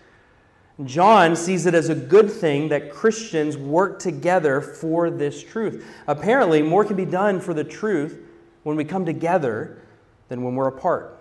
John 0.85 1.35
sees 1.35 1.65
it 1.65 1.75
as 1.75 1.89
a 1.89 1.95
good 1.95 2.31
thing 2.31 2.69
that 2.69 2.93
Christians 2.93 3.57
work 3.57 3.99
together 3.99 4.61
for 4.61 5.09
this 5.09 5.43
truth. 5.43 5.87
Apparently, 6.07 6.61
more 6.61 6.85
can 6.85 6.97
be 6.97 7.05
done 7.05 7.41
for 7.41 7.55
the 7.55 7.65
truth 7.65 8.21
when 8.63 8.77
we 8.77 8.85
come 8.85 9.07
together 9.07 9.81
than 10.29 10.43
when 10.43 10.55
we're 10.55 10.69
apart. 10.69 11.14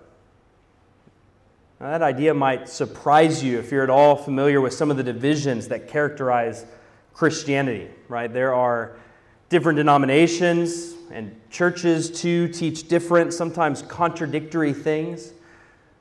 Now, 1.83 1.89
that 1.89 2.01
idea 2.01 2.33
might 2.33 2.69
surprise 2.69 3.43
you 3.43 3.59
if 3.59 3.69
you're 3.69 3.83
at 3.83 3.89
all 3.89 4.15
familiar 4.15 4.61
with 4.61 4.71
some 4.71 4.89
of 4.89 4.95
the 4.95 5.03
divisions 5.03 5.67
that 5.67 5.89
characterize 5.89 6.65
Christianity, 7.13 7.89
right? 8.07 8.31
There 8.31 8.53
are 8.53 8.95
different 9.49 9.75
denominations, 9.75 10.93
and 11.11 11.35
churches 11.49 12.09
too 12.09 12.47
teach 12.47 12.87
different, 12.87 13.33
sometimes 13.33 13.81
contradictory 13.81 14.71
things. 14.71 15.33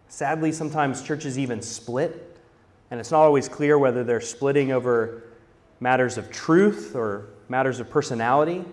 Sadly, 0.07 0.53
sometimes 0.53 1.03
churches 1.03 1.37
even 1.37 1.61
split, 1.61 2.39
and 2.93 3.01
it's 3.01 3.11
not 3.11 3.23
always 3.23 3.49
clear 3.49 3.77
whether 3.77 4.05
they're 4.05 4.21
splitting 4.21 4.71
over 4.71 5.25
matters 5.81 6.17
of 6.17 6.31
truth 6.31 6.95
or 6.95 7.27
matters 7.49 7.81
of 7.81 7.91
personality. 7.91 8.65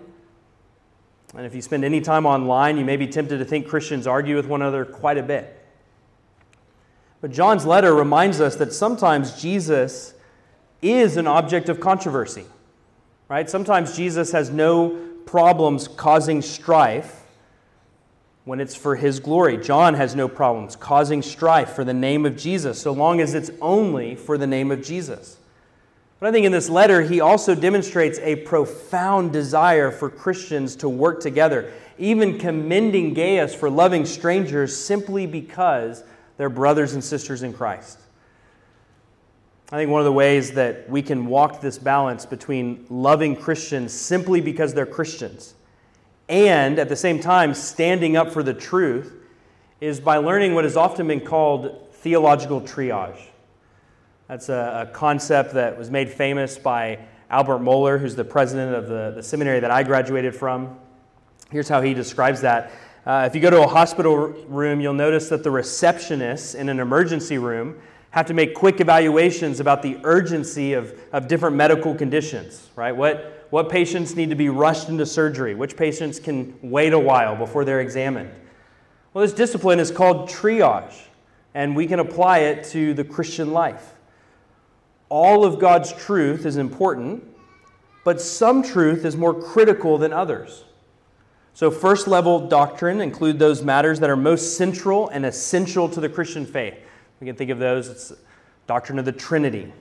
And 1.34 1.44
if 1.44 1.56
you 1.56 1.60
spend 1.60 1.84
any 1.84 2.02
time 2.02 2.24
online, 2.24 2.78
you 2.78 2.84
may 2.84 2.96
be 2.96 3.08
tempted 3.08 3.38
to 3.38 3.44
think 3.44 3.66
Christians 3.66 4.06
argue 4.06 4.36
with 4.36 4.46
one 4.46 4.62
another 4.62 4.84
quite 4.84 5.18
a 5.18 5.24
bit. 5.24 5.59
But 7.20 7.32
John's 7.32 7.66
letter 7.66 7.94
reminds 7.94 8.40
us 8.40 8.56
that 8.56 8.72
sometimes 8.72 9.40
Jesus 9.40 10.14
is 10.80 11.16
an 11.16 11.26
object 11.26 11.68
of 11.68 11.80
controversy. 11.80 12.46
Right? 13.28 13.48
Sometimes 13.48 13.96
Jesus 13.96 14.32
has 14.32 14.50
no 14.50 14.90
problems 15.26 15.86
causing 15.86 16.42
strife, 16.42 17.20
when 18.44 18.58
it's 18.58 18.74
for 18.74 18.96
his 18.96 19.20
glory. 19.20 19.56
John 19.56 19.94
has 19.94 20.16
no 20.16 20.26
problems 20.26 20.74
causing 20.74 21.22
strife 21.22 21.70
for 21.70 21.84
the 21.84 21.94
name 21.94 22.26
of 22.26 22.36
Jesus, 22.36 22.80
so 22.80 22.92
long 22.92 23.20
as 23.20 23.34
it's 23.34 23.50
only 23.60 24.16
for 24.16 24.38
the 24.38 24.46
name 24.46 24.70
of 24.70 24.82
Jesus. 24.82 25.38
But 26.18 26.28
I 26.28 26.32
think 26.32 26.46
in 26.46 26.52
this 26.52 26.68
letter, 26.68 27.02
he 27.02 27.20
also 27.20 27.54
demonstrates 27.54 28.18
a 28.18 28.36
profound 28.36 29.32
desire 29.32 29.90
for 29.90 30.10
Christians 30.10 30.74
to 30.76 30.88
work 30.88 31.20
together, 31.20 31.72
even 31.98 32.38
commending 32.38 33.14
Gaius 33.14 33.54
for 33.54 33.70
loving 33.70 34.04
strangers 34.04 34.76
simply 34.76 35.26
because 35.26 36.02
they're 36.40 36.48
brothers 36.48 36.94
and 36.94 37.04
sisters 37.04 37.42
in 37.42 37.52
Christ. 37.52 37.98
I 39.70 39.76
think 39.76 39.90
one 39.90 40.00
of 40.00 40.06
the 40.06 40.12
ways 40.12 40.52
that 40.52 40.88
we 40.88 41.02
can 41.02 41.26
walk 41.26 41.60
this 41.60 41.76
balance 41.76 42.24
between 42.24 42.86
loving 42.88 43.36
Christians 43.36 43.92
simply 43.92 44.40
because 44.40 44.72
they're 44.72 44.86
Christians 44.86 45.52
and 46.30 46.78
at 46.78 46.88
the 46.88 46.96
same 46.96 47.20
time 47.20 47.52
standing 47.52 48.16
up 48.16 48.32
for 48.32 48.42
the 48.42 48.54
truth 48.54 49.12
is 49.82 50.00
by 50.00 50.16
learning 50.16 50.54
what 50.54 50.64
has 50.64 50.78
often 50.78 51.06
been 51.06 51.20
called 51.20 51.92
theological 51.92 52.62
triage. 52.62 53.20
That's 54.26 54.48
a, 54.48 54.86
a, 54.88 54.92
concept 54.94 55.52
that 55.52 55.76
was 55.76 55.90
made 55.90 56.08
famous 56.08 56.56
by 56.56 57.00
Albert 57.28 57.58
Mohler, 57.58 58.00
who's 58.00 58.16
the 58.16 58.24
president 58.24 58.74
of 58.74 58.88
the, 58.88 59.12
the 59.14 59.22
seminary 59.22 59.60
that 59.60 59.70
I 59.70 59.82
graduated 59.82 60.34
from. 60.34 60.78
Here's 61.50 61.68
how 61.68 61.82
he 61.82 61.92
describes 61.92 62.40
that. 62.40 62.72
Uh, 63.10 63.24
if 63.24 63.34
you 63.34 63.40
go 63.40 63.50
to 63.50 63.60
a 63.60 63.66
hospital 63.66 64.14
room, 64.14 64.80
you'll 64.80 64.94
notice 64.94 65.28
that 65.28 65.42
the 65.42 65.50
receptionists 65.50 66.54
in 66.54 66.68
an 66.68 66.78
emergency 66.78 67.38
room 67.38 67.76
have 68.12 68.24
to 68.24 68.32
make 68.32 68.54
quick 68.54 68.80
evaluations 68.80 69.58
about 69.58 69.82
the 69.82 69.98
urgency 70.04 70.74
of, 70.74 70.96
of 71.12 71.26
different 71.26 71.56
medical 71.56 71.92
conditions, 71.92 72.68
right? 72.76 72.92
What, 72.92 73.48
what 73.50 73.68
patients 73.68 74.14
need 74.14 74.30
to 74.30 74.36
be 74.36 74.48
rushed 74.48 74.88
into 74.88 75.04
surgery, 75.04 75.56
which 75.56 75.76
patients 75.76 76.20
can 76.20 76.56
wait 76.62 76.92
a 76.92 76.98
while 77.00 77.34
before 77.34 77.64
they're 77.64 77.80
examined. 77.80 78.30
Well, 79.12 79.22
this 79.22 79.34
discipline 79.34 79.80
is 79.80 79.90
called 79.90 80.28
triage, 80.28 80.94
and 81.52 81.74
we 81.74 81.88
can 81.88 81.98
apply 81.98 82.38
it 82.42 82.62
to 82.66 82.94
the 82.94 83.02
Christian 83.02 83.52
life 83.52 83.96
all 85.08 85.44
of 85.44 85.58
God's 85.58 85.92
truth 85.92 86.46
is 86.46 86.58
important, 86.58 87.24
but 88.04 88.20
some 88.20 88.62
truth 88.62 89.04
is 89.04 89.16
more 89.16 89.34
critical 89.34 89.98
than 89.98 90.12
others. 90.12 90.62
So, 91.54 91.70
first 91.70 92.06
level 92.06 92.48
doctrine 92.48 93.00
include 93.00 93.38
those 93.38 93.62
matters 93.62 94.00
that 94.00 94.10
are 94.10 94.16
most 94.16 94.56
central 94.56 95.08
and 95.08 95.26
essential 95.26 95.88
to 95.88 96.00
the 96.00 96.08
Christian 96.08 96.46
faith. 96.46 96.74
We 97.20 97.26
can 97.26 97.36
think 97.36 97.50
of 97.50 97.58
those 97.58 97.88
it's 97.88 98.12
doctrine 98.66 98.98
of 98.98 99.04
the 99.04 99.12
Trinity, 99.12 99.72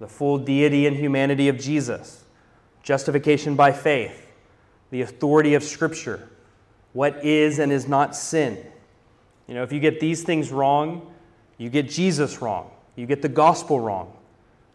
the 0.00 0.08
full 0.08 0.38
deity 0.38 0.86
and 0.86 0.96
humanity 0.96 1.48
of 1.48 1.58
Jesus, 1.58 2.24
justification 2.82 3.54
by 3.54 3.70
faith, 3.70 4.32
the 4.90 5.02
authority 5.02 5.54
of 5.54 5.62
Scripture, 5.62 6.28
what 6.94 7.24
is 7.24 7.58
and 7.58 7.70
is 7.70 7.86
not 7.86 8.16
sin. 8.16 8.58
You 9.46 9.54
know, 9.54 9.62
if 9.62 9.72
you 9.72 9.80
get 9.80 10.00
these 10.00 10.22
things 10.22 10.50
wrong, 10.50 11.12
you 11.58 11.68
get 11.68 11.88
Jesus 11.88 12.40
wrong, 12.40 12.70
you 12.96 13.06
get 13.06 13.22
the 13.22 13.28
gospel 13.28 13.78
wrong. 13.78 14.16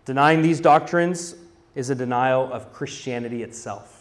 Denying 0.05 0.41
these 0.41 0.59
doctrines 0.59 1.35
is 1.75 1.89
a 1.89 1.95
denial 1.95 2.51
of 2.51 2.71
Christianity 2.73 3.43
itself. 3.43 3.98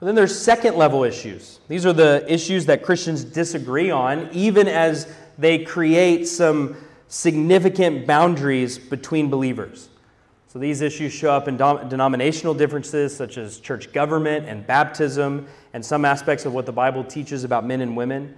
But 0.00 0.06
then 0.06 0.14
there's 0.14 0.36
second 0.36 0.76
level 0.76 1.04
issues. 1.04 1.60
These 1.68 1.84
are 1.84 1.92
the 1.92 2.24
issues 2.26 2.64
that 2.66 2.82
Christians 2.82 3.22
disagree 3.22 3.90
on, 3.90 4.30
even 4.32 4.66
as 4.66 5.12
they 5.36 5.62
create 5.62 6.26
some 6.26 6.74
significant 7.08 8.06
boundaries 8.06 8.78
between 8.78 9.28
believers. 9.28 9.90
So 10.48 10.58
these 10.58 10.80
issues 10.80 11.12
show 11.12 11.32
up 11.32 11.48
in 11.48 11.56
denominational 11.56 12.54
differences 12.54 13.14
such 13.14 13.36
as 13.36 13.60
church 13.60 13.92
government 13.92 14.48
and 14.48 14.66
baptism 14.66 15.46
and 15.74 15.84
some 15.84 16.04
aspects 16.04 16.46
of 16.46 16.54
what 16.54 16.66
the 16.66 16.72
Bible 16.72 17.04
teaches 17.04 17.44
about 17.44 17.66
men 17.66 17.82
and 17.82 17.94
women. 17.94 18.34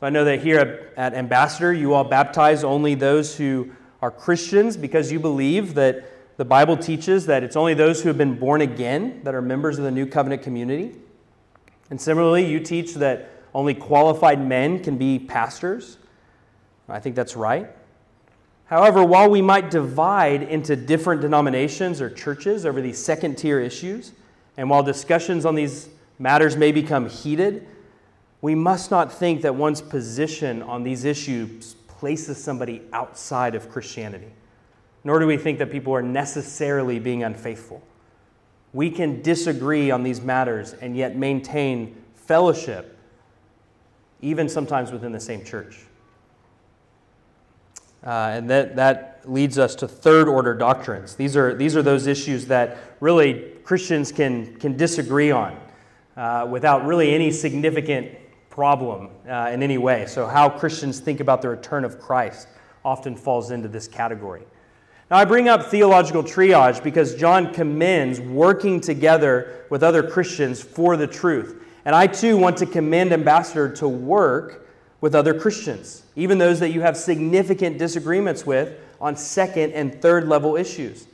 So 0.00 0.06
I 0.06 0.10
know 0.10 0.24
that 0.24 0.40
here 0.40 0.92
at 0.96 1.12
Ambassador, 1.12 1.74
you 1.74 1.92
all 1.92 2.04
baptize 2.04 2.64
only 2.64 2.94
those 2.94 3.36
who 3.36 3.70
are 4.00 4.10
Christians 4.10 4.78
because 4.78 5.12
you 5.12 5.20
believe 5.20 5.74
that 5.74 6.04
the 6.40 6.44
Bible 6.46 6.74
teaches 6.74 7.26
that 7.26 7.44
it's 7.44 7.54
only 7.54 7.74
those 7.74 8.00
who 8.00 8.08
have 8.08 8.16
been 8.16 8.38
born 8.38 8.62
again 8.62 9.20
that 9.24 9.34
are 9.34 9.42
members 9.42 9.76
of 9.76 9.84
the 9.84 9.90
new 9.90 10.06
covenant 10.06 10.40
community. 10.40 10.94
And 11.90 12.00
similarly, 12.00 12.46
you 12.46 12.60
teach 12.60 12.94
that 12.94 13.28
only 13.52 13.74
qualified 13.74 14.42
men 14.42 14.82
can 14.82 14.96
be 14.96 15.18
pastors. 15.18 15.98
I 16.88 16.98
think 16.98 17.14
that's 17.14 17.36
right. 17.36 17.68
However, 18.64 19.04
while 19.04 19.28
we 19.28 19.42
might 19.42 19.70
divide 19.70 20.42
into 20.42 20.76
different 20.76 21.20
denominations 21.20 22.00
or 22.00 22.08
churches 22.08 22.64
over 22.64 22.80
these 22.80 22.96
second 22.96 23.36
tier 23.36 23.60
issues, 23.60 24.12
and 24.56 24.70
while 24.70 24.82
discussions 24.82 25.44
on 25.44 25.54
these 25.54 25.90
matters 26.18 26.56
may 26.56 26.72
become 26.72 27.06
heated, 27.06 27.66
we 28.40 28.54
must 28.54 28.90
not 28.90 29.12
think 29.12 29.42
that 29.42 29.56
one's 29.56 29.82
position 29.82 30.62
on 30.62 30.84
these 30.84 31.04
issues 31.04 31.74
places 31.86 32.42
somebody 32.42 32.80
outside 32.94 33.54
of 33.54 33.68
Christianity, 33.68 34.32
nor 35.04 35.18
do 35.18 35.26
we 35.26 35.36
think 35.36 35.58
that 35.58 35.70
people 35.70 35.94
are 35.94 36.02
necessarily 36.02 36.98
being 36.98 37.22
unfaithful. 37.22 37.82
We 38.72 38.90
can 38.90 39.22
disagree 39.22 39.90
on 39.90 40.02
these 40.02 40.20
matters 40.20 40.74
and 40.74 40.96
yet 40.96 41.16
maintain 41.16 41.96
fellowship, 42.14 42.96
even 44.20 44.48
sometimes 44.48 44.92
within 44.92 45.12
the 45.12 45.20
same 45.20 45.44
church. 45.44 45.78
Uh, 48.04 48.32
and 48.34 48.48
that, 48.48 48.76
that 48.76 49.20
leads 49.24 49.58
us 49.58 49.74
to 49.76 49.88
third 49.88 50.28
order 50.28 50.54
doctrines. 50.54 51.16
These 51.16 51.36
are, 51.36 51.54
these 51.54 51.76
are 51.76 51.82
those 51.82 52.06
issues 52.06 52.46
that 52.46 52.78
really 53.00 53.52
Christians 53.64 54.10
can, 54.10 54.56
can 54.56 54.76
disagree 54.76 55.30
on 55.30 55.58
uh, 56.16 56.46
without 56.50 56.86
really 56.86 57.14
any 57.14 57.30
significant 57.30 58.16
problem 58.48 59.10
uh, 59.28 59.50
in 59.52 59.62
any 59.62 59.76
way. 59.76 60.06
So, 60.06 60.26
how 60.26 60.48
Christians 60.48 60.98
think 61.00 61.20
about 61.20 61.42
the 61.42 61.48
return 61.48 61.84
of 61.84 62.00
Christ 62.00 62.48
often 62.84 63.14
falls 63.16 63.50
into 63.50 63.68
this 63.68 63.86
category. 63.86 64.42
Now, 65.10 65.16
I 65.16 65.24
bring 65.24 65.48
up 65.48 65.66
theological 65.66 66.22
triage 66.22 66.84
because 66.84 67.16
John 67.16 67.52
commends 67.52 68.20
working 68.20 68.80
together 68.80 69.64
with 69.68 69.82
other 69.82 70.08
Christians 70.08 70.62
for 70.62 70.96
the 70.96 71.08
truth. 71.08 71.64
And 71.84 71.96
I 71.96 72.06
too 72.06 72.36
want 72.36 72.58
to 72.58 72.66
commend 72.66 73.12
Ambassador 73.12 73.68
to 73.76 73.88
work 73.88 74.68
with 75.00 75.16
other 75.16 75.38
Christians, 75.38 76.04
even 76.14 76.38
those 76.38 76.60
that 76.60 76.70
you 76.70 76.82
have 76.82 76.96
significant 76.96 77.76
disagreements 77.76 78.46
with 78.46 78.78
on 79.00 79.16
second 79.16 79.72
and 79.72 80.00
third 80.00 80.28
level 80.28 80.56
issues. 80.56 81.08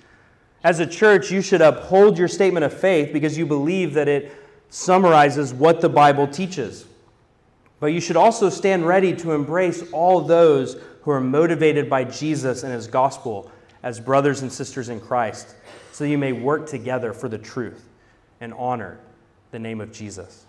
As 0.63 0.81
a 0.81 0.87
church, 0.87 1.31
you 1.31 1.41
should 1.41 1.63
uphold 1.63 2.19
your 2.19 2.29
statement 2.29 2.65
of 2.65 2.79
faith 2.79 3.13
because 3.15 3.39
you 3.39 3.47
believe 3.47 3.95
that 3.95 4.09
it 4.09 4.35
summarizes 4.69 5.55
what 5.55 5.81
the 5.81 5.89
Bible 5.89 6.27
teaches. 6.27 6.85
But 7.81 7.87
you 7.87 8.01
should 8.01 8.17
also 8.17 8.51
stand 8.51 8.87
ready 8.87 9.15
to 9.17 9.33
embrace 9.33 9.89
all 9.93 10.21
those 10.21 10.77
who 11.03 11.13
are 11.13 11.21
motivated 11.21 11.89
by 11.89 12.05
Jesus 12.05 12.63
and 12.63 12.73
his 12.73 12.89
gospel 12.89 13.51
as 13.87 14.01
brothers 14.01 14.43
and 14.43 14.53
sisters 14.53 14.89
in 14.89 14.99
Christ, 14.99 15.55
so 15.93 16.03
you 16.03 16.19
may 16.19 16.33
work 16.33 16.67
together 16.67 17.13
for 17.13 17.29
the 17.29 17.39
truth 17.39 17.89
and 18.41 18.53
honor 18.55 18.99
the 19.53 19.61
name 19.61 19.81
of 19.81 19.93
Jesus. 19.93 20.45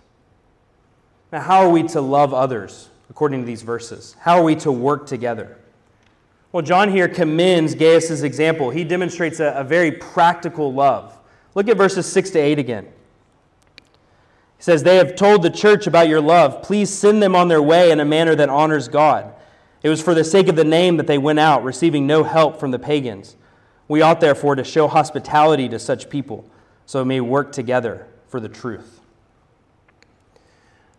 Now, 1.32 1.41
how 1.41 1.60
are 1.60 1.69
we 1.69 1.84
to 1.89 2.02
love 2.02 2.34
others 2.34 2.89
according 3.12 3.41
to 3.41 3.45
these 3.45 3.62
verses? 3.62 4.15
How 4.19 4.39
are 4.39 4.43
we 4.43 4.56
to 4.56 4.71
work 4.71 5.06
together? 5.06 5.56
Well, 6.52 6.63
John 6.63 6.89
here 6.89 7.08
commends 7.08 7.76
Gaius' 7.76 8.23
example. 8.23 8.71
He 8.71 8.84
demonstrates 8.84 9.39
a, 9.39 9.54
a 9.56 9.63
very 9.63 9.91
practical 9.91 10.73
love. 10.73 11.15
Look 11.54 11.67
at 11.67 11.78
verses 11.78 12.12
6 12.12 12.32
to 12.32 12.39
8 12.39 12.58
again. 12.58 12.86
He 12.86 14.63
says, 14.63 14.82
They 14.82 14.95
have 14.95 15.15
told 15.15 15.43
the 15.43 15.52
church 15.52 15.86
about 15.86 16.08
your 16.08 16.21
love. 16.21 16.63
Please 16.63 16.89
send 16.89 17.21
them 17.21 17.36
on 17.36 17.50
their 17.50 17.62
way 17.62 17.91
in 17.91 18.00
a 18.00 18.06
manner 18.06 18.34
that 18.34 18.50
honors 18.50 18.88
God. 18.88 19.32
It 19.88 19.89
was 19.89 20.02
for 20.02 20.13
the 20.13 20.26
sake 20.26 20.50
of 20.50 20.58
the 20.58 20.65
name 20.65 20.97
that 20.97 21.08
they 21.08 21.17
went 21.17 21.39
out, 21.39 21.63
receiving 21.63 22.06
no 22.06 22.23
help 22.23 22.60
from 22.60 22.71
the 22.71 22.78
pagans. 22.78 23.38
We 23.88 24.02
ought 24.02 24.19
therefore 24.19 24.58
to 24.58 24.65
show 24.65 24.89
hospitality 24.89 25.69
to 25.69 25.80
such 25.80 26.10
people, 26.10 26.43
so 26.86 27.04
we 27.04 27.08
may 27.08 27.21
work 27.21 27.54
together 27.54 28.06
for 28.28 28.41
the 28.41 28.50
truth. 28.50 29.00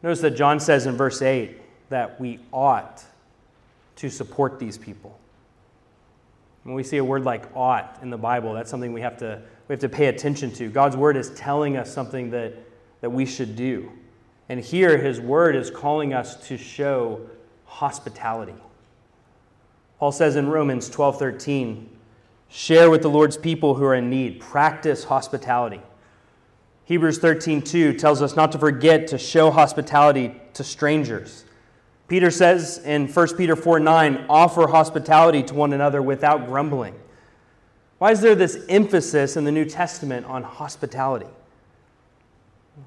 Notice 0.03 0.22
that 0.22 0.31
John 0.31 0.59
says 0.59 0.87
in 0.87 0.96
verse 0.96 1.20
8 1.20 1.61
that 1.90 2.18
we 2.18 2.40
ought 2.51 3.05
to 3.96 4.09
support 4.09 4.59
these 4.59 4.79
people. 4.79 5.20
When 6.62 6.74
we 6.74 6.83
see 6.83 6.96
a 6.96 7.05
word 7.05 7.24
like 7.24 7.44
ought 7.55 7.98
in 8.01 8.09
the 8.09 8.16
Bible, 8.16 8.55
that's 8.55 8.70
something 8.70 8.94
we 8.94 9.03
have 9.03 9.18
to, 9.18 9.42
we 9.68 9.74
have 9.74 9.81
to 9.81 9.90
pay 9.90 10.07
attention 10.07 10.51
to. 10.53 10.70
God's 10.70 10.96
word 10.96 11.18
is 11.18 11.29
telling 11.35 11.77
us 11.77 11.92
something 11.92 12.31
that 12.31 12.55
that 13.03 13.11
we 13.11 13.27
should 13.27 13.55
do. 13.55 13.92
And 14.48 14.59
here, 14.59 14.96
his 14.96 15.20
word 15.20 15.57
is 15.57 15.70
calling 15.70 16.14
us 16.14 16.48
to 16.48 16.57
show 16.57 17.20
hospitality. 17.66 18.55
Paul 19.98 20.12
says 20.12 20.37
in 20.37 20.48
Romans 20.48 20.88
12 20.88 21.18
13, 21.18 21.88
share 22.48 22.90
with 22.90 23.02
the 23.02 23.11
Lord's 23.11 23.37
people 23.37 23.74
who 23.74 23.84
are 23.84 23.94
in 23.94 24.08
need, 24.11 24.40
practice 24.40 25.04
hospitality. 25.04 25.80
Hebrews 26.84 27.18
13 27.18 27.62
2 27.62 27.94
tells 27.94 28.22
us 28.22 28.37
not 28.37 28.52
to 28.52 28.58
forget 28.58 29.08
to 29.08 29.18
show 29.18 29.50
hospitality 29.50 30.34
to 30.54 30.64
strangers. 30.64 31.44
Peter 32.06 32.30
says 32.30 32.78
in 32.78 33.06
1 33.06 33.37
Peter 33.37 33.54
4 33.54 33.80
9, 33.80 34.26
offer 34.30 34.68
hospitality 34.68 35.42
to 35.42 35.54
one 35.54 35.72
another 35.72 36.00
without 36.00 36.46
grumbling. 36.46 36.94
Why 37.98 38.12
is 38.12 38.20
there 38.20 38.34
this 38.34 38.64
emphasis 38.68 39.37
in 39.37 39.44
the 39.44 39.52
New 39.52 39.64
Testament 39.64 40.24
on 40.26 40.44
hospitality? 40.44 41.26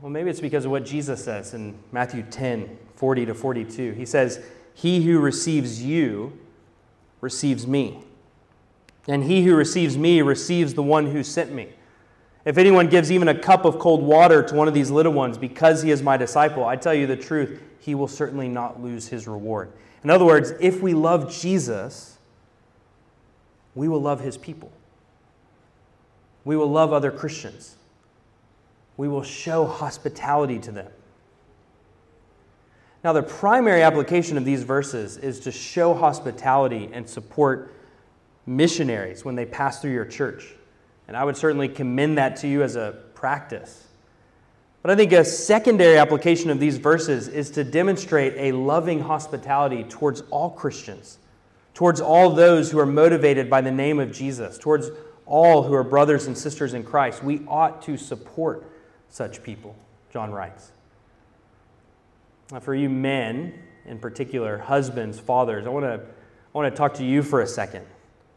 Well, 0.01 0.09
maybe 0.09 0.29
it's 0.29 0.39
because 0.39 0.63
of 0.63 0.71
what 0.71 0.85
Jesus 0.85 1.23
says 1.23 1.53
in 1.53 1.77
Matthew 1.91 2.23
10 2.23 2.77
40 2.95 3.25
to 3.25 3.33
42. 3.33 3.91
He 3.91 4.05
says, 4.05 4.43
He 4.73 5.03
who 5.03 5.19
receives 5.19 5.83
you 5.83 6.39
receives 7.21 7.65
me, 7.65 8.03
and 9.07 9.23
he 9.23 9.43
who 9.45 9.55
receives 9.55 9.97
me 9.97 10.21
receives 10.21 10.73
the 10.73 10.83
one 10.83 11.07
who 11.07 11.23
sent 11.23 11.51
me. 11.53 11.69
If 12.43 12.57
anyone 12.57 12.87
gives 12.89 13.11
even 13.11 13.27
a 13.27 13.37
cup 13.37 13.65
of 13.65 13.77
cold 13.77 14.01
water 14.01 14.41
to 14.41 14.55
one 14.55 14.67
of 14.67 14.73
these 14.73 14.89
little 14.89 15.13
ones 15.13 15.37
because 15.37 15.83
he 15.83 15.91
is 15.91 16.01
my 16.01 16.17
disciple, 16.17 16.65
I 16.65 16.75
tell 16.75 16.93
you 16.93 17.05
the 17.05 17.15
truth, 17.15 17.61
he 17.79 17.93
will 17.93 18.07
certainly 18.07 18.47
not 18.47 18.81
lose 18.81 19.07
his 19.07 19.27
reward. 19.27 19.71
In 20.03 20.09
other 20.09 20.25
words, 20.25 20.53
if 20.59 20.81
we 20.81 20.93
love 20.93 21.31
Jesus, 21.31 22.17
we 23.75 23.87
will 23.87 24.01
love 24.01 24.21
his 24.21 24.37
people. 24.37 24.71
We 26.43 26.55
will 26.55 26.69
love 26.69 26.91
other 26.91 27.11
Christians. 27.11 27.75
We 28.97 29.07
will 29.07 29.23
show 29.23 29.65
hospitality 29.65 30.57
to 30.59 30.71
them. 30.71 30.91
Now, 33.03 33.13
the 33.13 33.23
primary 33.23 33.81
application 33.81 34.37
of 34.37 34.45
these 34.45 34.63
verses 34.63 35.17
is 35.17 35.39
to 35.41 35.51
show 35.51 35.93
hospitality 35.93 36.89
and 36.93 37.09
support 37.09 37.73
missionaries 38.45 39.25
when 39.25 39.35
they 39.35 39.45
pass 39.45 39.81
through 39.81 39.93
your 39.93 40.05
church. 40.05 40.53
And 41.07 41.17
I 41.17 41.23
would 41.23 41.35
certainly 41.35 41.67
commend 41.67 42.17
that 42.19 42.35
to 42.37 42.47
you 42.47 42.61
as 42.61 42.75
a 42.75 43.03
practice. 43.15 43.87
But 44.81 44.91
I 44.91 44.95
think 44.95 45.11
a 45.13 45.25
secondary 45.25 45.97
application 45.97 46.49
of 46.49 46.59
these 46.59 46.77
verses 46.77 47.27
is 47.27 47.49
to 47.51 47.63
demonstrate 47.63 48.33
a 48.37 48.51
loving 48.51 48.99
hospitality 48.99 49.83
towards 49.83 50.21
all 50.31 50.51
Christians, 50.51 51.17
towards 51.73 52.01
all 52.01 52.31
those 52.31 52.71
who 52.71 52.79
are 52.79 52.85
motivated 52.85 53.49
by 53.49 53.61
the 53.61 53.71
name 53.71 53.99
of 53.99 54.11
Jesus, 54.11 54.57
towards 54.57 54.89
all 55.25 55.63
who 55.63 55.73
are 55.73 55.83
brothers 55.83 56.27
and 56.27 56.37
sisters 56.37 56.73
in 56.73 56.83
Christ. 56.83 57.23
We 57.23 57.43
ought 57.47 57.81
to 57.83 57.97
support 57.97 58.65
such 59.09 59.43
people, 59.43 59.75
John 60.11 60.31
writes. 60.31 60.71
Now, 62.51 62.59
for 62.59 62.75
you 62.75 62.89
men 62.89 63.53
in 63.85 63.97
particular, 63.97 64.57
husbands, 64.57 65.19
fathers, 65.19 65.65
I 65.65 65.69
want 65.69 65.85
to, 65.85 65.93
I 65.93 66.57
want 66.57 66.71
to 66.71 66.77
talk 66.77 66.95
to 66.95 67.05
you 67.05 67.23
for 67.23 67.41
a 67.41 67.47
second. 67.47 67.85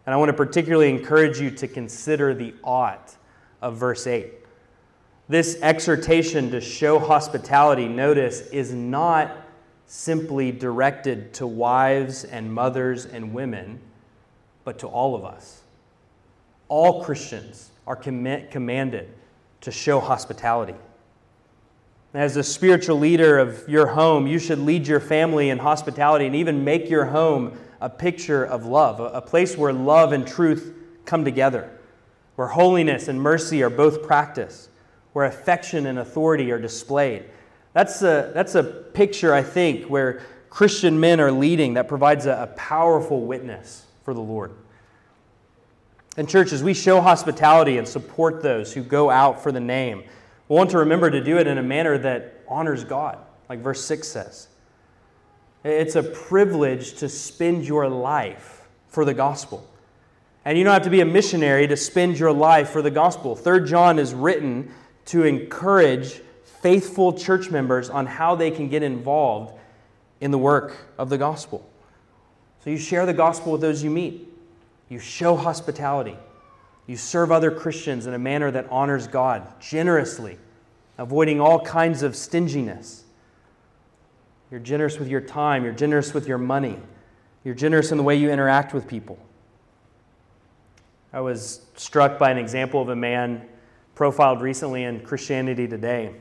And 0.07 0.15
I 0.15 0.17
want 0.17 0.29
to 0.29 0.35
particularly 0.35 0.91
encourage 0.91 1.41
you 1.41 1.51
to 1.53 1.69
consider 1.69 2.35
the 2.35 2.55
ought 2.63 3.17
of 3.61 3.77
verse 3.77 4.07
8. 4.07 4.33
This 5.29 5.59
exhortation 5.63 6.51
to 6.51 6.61
show 6.61 6.99
hospitality, 6.99 7.89
notice, 7.89 8.43
is 8.49 8.73
not 8.73 9.35
simply 9.87 10.53
directed 10.53 11.33
to 11.35 11.47
wives 11.47 12.25
and 12.25 12.53
mothers 12.53 13.07
and 13.07 13.33
women, 13.33 13.81
but 14.65 14.79
to 14.81 14.87
all 14.87 15.15
of 15.15 15.25
us. 15.25 15.63
All 16.69 17.03
Christians 17.03 17.71
are 17.87 17.97
comm- 17.97 18.51
commanded 18.51 19.09
to 19.63 19.71
show 19.71 20.01
hospitality. 20.01 20.75
As 22.15 22.37
a 22.37 22.45
spiritual 22.45 23.01
leader 23.01 23.41
of 23.41 23.69
your 23.69 23.89
home, 23.89 24.29
you 24.29 24.39
should 24.39 24.61
lead 24.61 24.87
your 24.87 25.01
family 25.01 25.51
in 25.51 25.59
hospitality 25.59 26.27
and 26.27 26.37
even 26.37 26.63
make 26.63 26.89
your 26.89 27.07
home 27.07 27.59
a 27.81 27.91
picture 27.91 28.45
of 28.45 28.65
love, 28.65 29.01
a 29.01 29.21
place 29.21 29.57
where 29.59 29.73
love 29.73 30.13
and 30.13 30.25
truth 30.25 30.75
come 31.07 31.25
together, 31.25 31.69
where 32.37 32.47
holiness 32.47 33.09
and 33.09 33.21
mercy 33.21 33.65
are 33.65 33.71
both 33.71 34.05
practiced, 34.05 34.71
where 35.13 35.25
affection 35.25 35.87
and 35.87 35.99
authority 35.99 36.53
are 36.53 36.59
displayed. 36.61 37.25
That's 37.73 38.01
a, 38.03 38.31
that's 38.33 38.55
a 38.55 38.63
picture, 38.63 39.35
I 39.35 39.43
think, 39.43 39.87
where 39.87 40.23
Christian 40.51 41.01
men 41.01 41.21
are 41.21 41.33
leading 41.33 41.75
that 41.75 41.89
provides 41.89 42.27
a, 42.27 42.45
a 42.45 42.47
powerful 42.55 43.23
witness 43.23 43.87
for 44.05 44.15
the 44.15 44.21
Lord. 44.21 44.53
In 46.17 46.29
churches, 46.29 46.63
we 46.63 46.75
show 46.75 47.01
hospitality 47.01 47.77
and 47.77 47.89
support 47.89 48.41
those 48.41 48.73
who 48.73 48.85
go 48.85 49.11
out 49.11 49.43
for 49.43 49.51
the 49.51 49.59
name. 49.59 50.05
We 50.55 50.59
want 50.59 50.71
to 50.71 50.79
remember 50.79 51.11
to 51.11 51.21
do 51.21 51.39
it 51.39 51.49
in 51.49 51.59
a 51.59 51.65
manner 51.65 51.99
that 51.99 52.45
honors 52.47 52.85
God, 52.85 53.19
like 53.49 53.59
verse 53.59 53.85
6 53.87 54.07
says. 54.07 54.47
It's 55.65 55.97
a 55.97 56.03
privilege 56.05 56.95
to 56.99 57.09
spend 57.09 57.67
your 57.67 57.89
life 57.89 58.69
for 58.87 59.05
the 59.05 59.15
gospel. 59.15 59.69
And 60.45 60.57
you 60.57 60.63
don't 60.63 60.73
have 60.73 60.85
to 60.85 60.91
be 60.91 61.01
a 61.01 61.05
missionary 61.05 61.67
to 61.67 61.77
spend 61.77 62.21
your 62.21 62.33
life 62.33 62.71
for 62.71 62.83
the 62.83 62.91
gospel. 62.93 63.35
Third 63.35 63.67
John 63.67 63.99
is 63.99 64.15
written 64.15 64.73
to 65.07 65.25
encourage 65.25 66.21
faithful 66.45 67.13
church 67.13 67.51
members 67.51 67.91
on 67.91 68.07
how 68.07 68.37
they 68.37 68.53
can 68.53 68.69
get 68.69 68.85
involved 68.85 69.59
in 70.21 70.31
the 70.31 70.39
work 70.39 70.77
of 70.99 71.11
the 71.11 71.19
gospel. 71.19 71.69
So 72.63 72.71
you 72.71 72.79
share 72.79 73.07
the 73.07 73.13
gospel 73.13 73.51
with 73.51 73.61
those 73.61 73.83
you 73.83 73.91
meet. 73.91 74.33
You 74.89 75.01
show 75.01 75.35
hospitality. 75.35 76.17
You 76.87 76.97
serve 76.97 77.33
other 77.33 77.51
Christians 77.51 78.07
in 78.07 78.15
a 78.15 78.21
manner 78.21 78.53
that 78.53 78.69
honors 78.71 79.09
God 79.09 79.61
generously, 79.61 80.39
avoiding 80.99 81.41
all 81.41 81.61
kinds 81.61 82.03
of 82.03 82.15
stinginess. 82.17 83.05
You're 84.51 84.61
generous 84.61 84.99
with 84.99 85.09
your 85.09 85.21
time. 85.21 85.65
You're 85.65 85.73
generous 85.73 86.15
with 86.15 86.29
your 86.29 86.39
money. 86.39 86.79
You're 87.45 87.55
generous 87.55 87.91
in 87.91 87.99
the 87.99 88.05
way 88.05 88.17
you 88.17 88.31
interact 88.31 88.73
with 88.73 88.87
people. 88.87 89.19
I 91.13 91.21
was 91.21 91.63
struck 91.77 92.19
by 92.19 92.31
an 92.31 92.39
example 92.39 92.81
of 92.81 92.89
a 92.89 92.97
man 92.97 93.47
profiled 93.95 94.41
recently 94.41 94.85
in 94.85 95.01
Christianity 95.01 95.69
Today. 95.69 96.15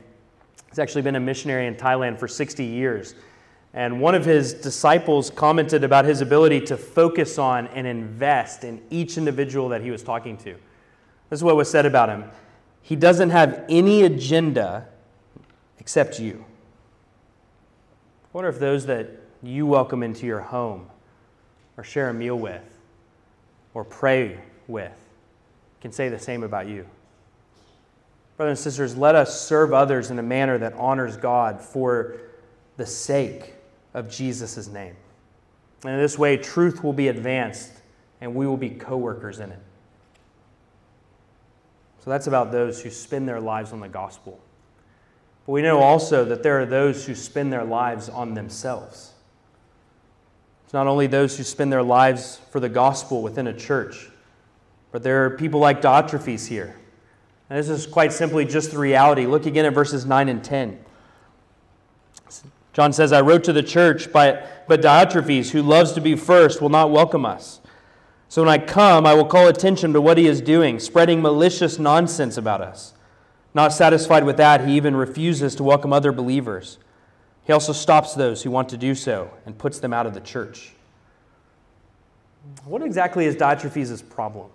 He's 0.68 0.78
actually 0.78 1.02
been 1.02 1.16
a 1.16 1.20
missionary 1.20 1.66
in 1.66 1.74
Thailand 1.74 2.18
for 2.18 2.28
60 2.28 2.64
years. 2.64 3.14
And 3.72 4.00
one 4.00 4.14
of 4.14 4.24
his 4.24 4.54
disciples 4.54 5.30
commented 5.30 5.82
about 5.82 6.04
his 6.04 6.20
ability 6.20 6.60
to 6.62 6.76
focus 6.76 7.38
on 7.38 7.66
and 7.68 7.86
invest 7.86 8.62
in 8.62 8.80
each 8.90 9.18
individual 9.18 9.68
that 9.70 9.82
he 9.82 9.90
was 9.90 10.02
talking 10.02 10.36
to. 10.38 10.54
This 11.30 11.40
is 11.40 11.44
what 11.44 11.56
was 11.56 11.68
said 11.68 11.86
about 11.86 12.08
him. 12.08 12.24
He 12.84 12.96
doesn't 12.96 13.30
have 13.30 13.64
any 13.70 14.02
agenda 14.02 14.86
except 15.78 16.20
you. 16.20 16.44
Wonder 18.34 18.50
if 18.50 18.58
those 18.58 18.84
that 18.86 19.08
you 19.42 19.64
welcome 19.64 20.02
into 20.02 20.26
your 20.26 20.40
home 20.40 20.90
or 21.78 21.82
share 21.82 22.10
a 22.10 22.14
meal 22.14 22.36
with 22.38 22.78
or 23.72 23.84
pray 23.84 24.38
with 24.68 24.92
can 25.80 25.92
say 25.92 26.10
the 26.10 26.18
same 26.18 26.42
about 26.42 26.66
you. 26.66 26.86
Brothers 28.36 28.58
and 28.58 28.64
sisters, 28.64 28.98
let 28.98 29.14
us 29.14 29.40
serve 29.40 29.72
others 29.72 30.10
in 30.10 30.18
a 30.18 30.22
manner 30.22 30.58
that 30.58 30.74
honors 30.74 31.16
God 31.16 31.62
for 31.62 32.16
the 32.76 32.84
sake 32.84 33.54
of 33.94 34.10
Jesus' 34.10 34.68
name. 34.68 34.94
And 35.84 35.94
in 35.94 36.00
this 36.00 36.18
way, 36.18 36.36
truth 36.36 36.84
will 36.84 36.92
be 36.92 37.08
advanced 37.08 37.72
and 38.20 38.34
we 38.34 38.46
will 38.46 38.58
be 38.58 38.70
co 38.70 38.98
workers 38.98 39.40
in 39.40 39.52
it. 39.52 39.58
So 42.04 42.10
that's 42.10 42.26
about 42.26 42.52
those 42.52 42.82
who 42.82 42.90
spend 42.90 43.26
their 43.26 43.40
lives 43.40 43.72
on 43.72 43.80
the 43.80 43.88
gospel. 43.88 44.38
But 45.46 45.52
we 45.52 45.62
know 45.62 45.80
also 45.80 46.26
that 46.26 46.42
there 46.42 46.60
are 46.60 46.66
those 46.66 47.06
who 47.06 47.14
spend 47.14 47.50
their 47.50 47.64
lives 47.64 48.10
on 48.10 48.34
themselves. 48.34 49.12
It's 50.64 50.74
not 50.74 50.86
only 50.86 51.06
those 51.06 51.38
who 51.38 51.44
spend 51.44 51.72
their 51.72 51.82
lives 51.82 52.42
for 52.50 52.60
the 52.60 52.68
gospel 52.68 53.22
within 53.22 53.46
a 53.46 53.54
church, 53.54 54.10
but 54.92 55.02
there 55.02 55.24
are 55.24 55.30
people 55.30 55.60
like 55.60 55.80
Diotrephes 55.80 56.46
here. 56.46 56.76
And 57.48 57.58
this 57.58 57.70
is 57.70 57.86
quite 57.86 58.12
simply 58.12 58.44
just 58.44 58.72
the 58.72 58.78
reality. 58.78 59.24
Look 59.24 59.46
again 59.46 59.64
at 59.64 59.72
verses 59.72 60.04
9 60.04 60.28
and 60.28 60.44
10. 60.44 60.78
John 62.74 62.92
says, 62.92 63.12
I 63.12 63.22
wrote 63.22 63.44
to 63.44 63.54
the 63.54 63.62
church, 63.62 64.12
but, 64.12 64.66
but 64.68 64.82
Diotrephes, 64.82 65.52
who 65.52 65.62
loves 65.62 65.92
to 65.92 66.02
be 66.02 66.16
first, 66.16 66.60
will 66.60 66.68
not 66.68 66.90
welcome 66.90 67.24
us. 67.24 67.62
So 68.34 68.42
when 68.42 68.48
I 68.48 68.58
come, 68.58 69.06
I 69.06 69.14
will 69.14 69.26
call 69.26 69.46
attention 69.46 69.92
to 69.92 70.00
what 70.00 70.18
he 70.18 70.26
is 70.26 70.40
doing, 70.40 70.80
spreading 70.80 71.22
malicious 71.22 71.78
nonsense 71.78 72.36
about 72.36 72.60
us. 72.60 72.92
Not 73.54 73.72
satisfied 73.72 74.24
with 74.24 74.38
that, 74.38 74.66
he 74.66 74.74
even 74.74 74.96
refuses 74.96 75.54
to 75.54 75.62
welcome 75.62 75.92
other 75.92 76.10
believers. 76.10 76.78
He 77.44 77.52
also 77.52 77.72
stops 77.72 78.14
those 78.14 78.42
who 78.42 78.50
want 78.50 78.68
to 78.70 78.76
do 78.76 78.96
so 78.96 79.30
and 79.46 79.56
puts 79.56 79.78
them 79.78 79.92
out 79.92 80.04
of 80.04 80.14
the 80.14 80.20
church. 80.20 80.72
What 82.64 82.82
exactly 82.82 83.26
is 83.26 83.36
Diotrephes' 83.36 84.02
problem? 84.10 84.48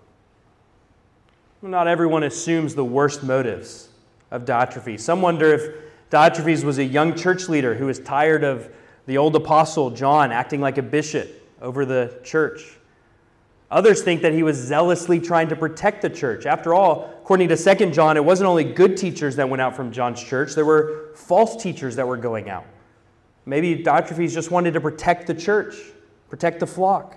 Not 1.62 1.88
everyone 1.88 2.24
assumes 2.24 2.76
the 2.76 2.84
worst 2.84 3.24
motives 3.24 3.88
of 4.30 4.44
Diotrephes. 4.44 5.00
Some 5.00 5.22
wonder 5.22 5.54
if 5.54 5.74
Diotrephes 6.12 6.66
was 6.66 6.80
a 6.80 6.84
young 6.84 7.16
church 7.16 7.48
leader 7.48 7.76
who 7.76 7.86
was 7.86 8.00
tired 8.00 8.44
of 8.44 8.68
the 9.06 9.18
old 9.18 9.38
apostle 9.38 9.90
John 9.90 10.34
acting 10.34 10.60
like 10.60 10.78
a 10.78 10.84
bishop 10.84 11.50
over 11.62 11.86
the 11.86 12.20
church. 12.26 12.76
Others 13.72 14.02
think 14.02 14.22
that 14.24 14.34
he 14.34 14.42
was 14.42 14.58
zealously 14.58 15.20
trying 15.20 15.48
to 15.50 15.56
protect 15.56 16.02
the 16.02 16.10
church. 16.10 16.46
After 16.46 16.74
all, 16.74 17.14
according 17.22 17.50
to 17.50 17.58
2 17.58 17.92
John, 17.92 18.18
it 18.18 18.26
wasn't 18.26 18.48
only 18.48 18.64
good 18.64 18.98
teachers 18.98 19.36
that 19.36 19.48
went 19.48 19.62
out 19.62 19.76
from 19.76 19.92
John's 19.92 20.24
church, 20.24 20.56
there 20.56 20.66
were 20.66 21.12
false 21.16 21.62
teachers 21.62 21.96
that 21.98 22.08
were 22.08 22.18
going 22.18 22.50
out. 22.50 22.66
Maybe 23.46 23.84
Diotrephes 23.84 24.34
just 24.34 24.52
wanted 24.52 24.74
to 24.74 24.82
protect 24.82 25.28
the 25.28 25.36
church, 25.36 25.76
protect 26.30 26.60
the 26.60 26.68
flock. 26.68 27.16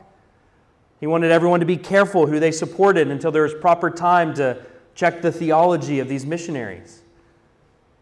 He 1.01 1.07
wanted 1.07 1.31
everyone 1.31 1.61
to 1.61 1.67
be 1.67 1.77
careful 1.77 2.27
who 2.27 2.39
they 2.39 2.53
supported 2.53 3.09
until 3.09 3.33
there 3.33 3.43
was 3.43 3.55
proper 3.55 3.91
time 3.91 4.35
to 4.35 4.65
check 4.95 5.21
the 5.21 5.33
theology 5.33 6.01
of 6.01 6.09
these 6.09 6.25
missionaries. 6.25 7.03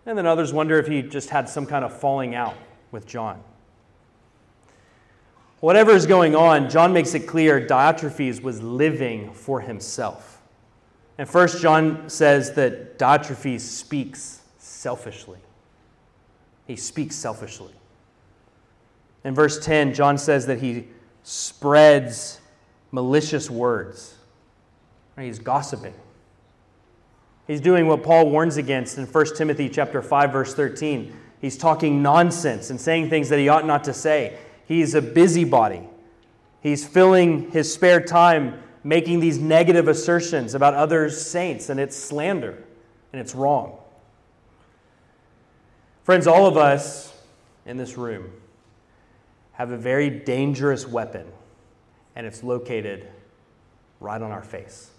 And 0.06 0.18
then 0.18 0.26
others 0.26 0.52
wonder 0.52 0.78
if 0.78 0.86
he 0.86 1.02
just 1.02 1.30
had 1.30 1.48
some 1.48 1.66
kind 1.66 1.84
of 1.84 1.98
falling 1.98 2.34
out 2.34 2.56
with 2.90 3.06
John. 3.06 3.42
Whatever 5.60 5.92
is 5.92 6.06
going 6.06 6.34
on, 6.34 6.70
John 6.70 6.92
makes 6.92 7.14
it 7.14 7.26
clear 7.26 7.66
Diotrephes 7.66 8.42
was 8.42 8.62
living 8.62 9.32
for 9.32 9.60
himself. 9.60 10.40
And 11.18 11.28
first, 11.28 11.60
John 11.60 12.08
says 12.08 12.54
that 12.54 12.98
Diotrephes 12.98 13.60
speaks 13.60 14.40
selfishly. 14.58 15.38
he 16.66 16.76
speaks 16.76 17.14
selfishly. 17.14 17.72
In 19.24 19.34
verse 19.34 19.62
10, 19.62 19.92
John 19.92 20.16
says 20.16 20.46
that 20.46 20.60
he 20.60 20.88
spreads 21.22 22.40
malicious 22.90 23.50
words. 23.50 24.14
He's 25.18 25.38
gossiping. 25.38 25.92
He's 27.46 27.60
doing 27.60 27.86
what 27.86 28.02
Paul 28.02 28.30
warns 28.30 28.56
against 28.56 28.96
in 28.96 29.04
1 29.04 29.36
Timothy 29.36 29.68
chapter 29.68 30.00
5 30.00 30.32
verse 30.32 30.54
13. 30.54 31.14
He's 31.40 31.58
talking 31.58 32.02
nonsense 32.02 32.70
and 32.70 32.80
saying 32.80 33.10
things 33.10 33.28
that 33.28 33.38
he 33.38 33.48
ought 33.50 33.66
not 33.66 33.84
to 33.84 33.92
say. 33.92 34.38
He's 34.70 34.94
a 34.94 35.02
busybody. 35.02 35.82
He's 36.60 36.86
filling 36.86 37.50
his 37.50 37.74
spare 37.74 38.00
time 38.00 38.62
making 38.84 39.18
these 39.18 39.36
negative 39.36 39.88
assertions 39.88 40.54
about 40.54 40.74
other 40.74 41.10
saints, 41.10 41.70
and 41.70 41.80
it's 41.80 41.96
slander, 41.96 42.62
and 43.12 43.20
it's 43.20 43.34
wrong. 43.34 43.76
Friends, 46.04 46.28
all 46.28 46.46
of 46.46 46.56
us 46.56 47.12
in 47.66 47.78
this 47.78 47.98
room 47.98 48.30
have 49.54 49.72
a 49.72 49.76
very 49.76 50.08
dangerous 50.08 50.86
weapon, 50.86 51.26
and 52.14 52.24
it's 52.24 52.44
located 52.44 53.08
right 53.98 54.22
on 54.22 54.30
our 54.30 54.44
face. 54.44 54.92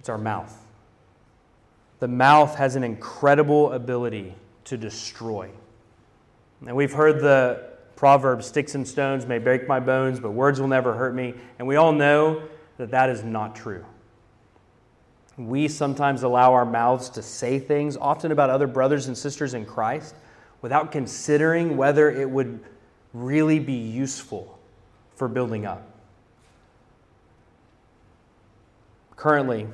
It's 0.00 0.08
our 0.08 0.18
mouth. 0.18 0.60
The 2.00 2.08
mouth 2.08 2.56
has 2.56 2.74
an 2.74 2.82
incredible 2.82 3.70
ability 3.70 4.34
to 4.64 4.76
destroy. 4.76 5.50
And 6.66 6.74
we've 6.74 6.92
heard 6.92 7.20
the 7.20 7.73
proverb 7.96 8.42
sticks 8.42 8.74
and 8.74 8.86
stones 8.86 9.26
may 9.26 9.38
break 9.38 9.68
my 9.68 9.80
bones, 9.80 10.20
but 10.20 10.30
words 10.30 10.60
will 10.60 10.68
never 10.68 10.94
hurt 10.94 11.14
me. 11.14 11.34
And 11.58 11.68
we 11.68 11.76
all 11.76 11.92
know 11.92 12.42
that 12.76 12.90
that 12.90 13.10
is 13.10 13.22
not 13.22 13.54
true. 13.54 13.84
We 15.36 15.68
sometimes 15.68 16.22
allow 16.22 16.52
our 16.52 16.64
mouths 16.64 17.10
to 17.10 17.22
say 17.22 17.58
things, 17.58 17.96
often 17.96 18.32
about 18.32 18.50
other 18.50 18.66
brothers 18.66 19.06
and 19.06 19.18
sisters 19.18 19.54
in 19.54 19.66
Christ, 19.66 20.14
without 20.62 20.92
considering 20.92 21.76
whether 21.76 22.10
it 22.10 22.28
would 22.28 22.60
really 23.12 23.58
be 23.58 23.74
useful 23.74 24.58
for 25.16 25.28
building 25.28 25.66
up. 25.66 25.82
Currently, 29.16 29.66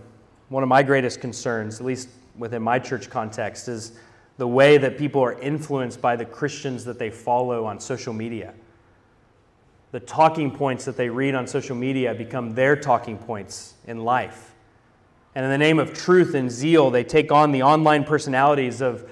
one 0.48 0.62
of 0.62 0.68
my 0.68 0.82
greatest 0.82 1.20
concerns, 1.20 1.80
at 1.80 1.86
least 1.86 2.08
within 2.36 2.62
my 2.62 2.78
church 2.78 3.10
context, 3.10 3.68
is 3.68 3.92
the 4.40 4.48
way 4.48 4.78
that 4.78 4.96
people 4.96 5.20
are 5.20 5.38
influenced 5.38 6.00
by 6.00 6.16
the 6.16 6.24
Christians 6.24 6.86
that 6.86 6.98
they 6.98 7.10
follow 7.10 7.66
on 7.66 7.78
social 7.78 8.14
media. 8.14 8.54
The 9.92 10.00
talking 10.00 10.50
points 10.50 10.86
that 10.86 10.96
they 10.96 11.10
read 11.10 11.34
on 11.34 11.46
social 11.46 11.76
media 11.76 12.14
become 12.14 12.54
their 12.54 12.74
talking 12.74 13.18
points 13.18 13.74
in 13.86 14.02
life. 14.02 14.54
And 15.34 15.44
in 15.44 15.50
the 15.50 15.58
name 15.58 15.78
of 15.78 15.92
truth 15.92 16.32
and 16.32 16.50
zeal, 16.50 16.90
they 16.90 17.04
take 17.04 17.30
on 17.30 17.52
the 17.52 17.64
online 17.64 18.02
personalities 18.02 18.80
of 18.80 19.06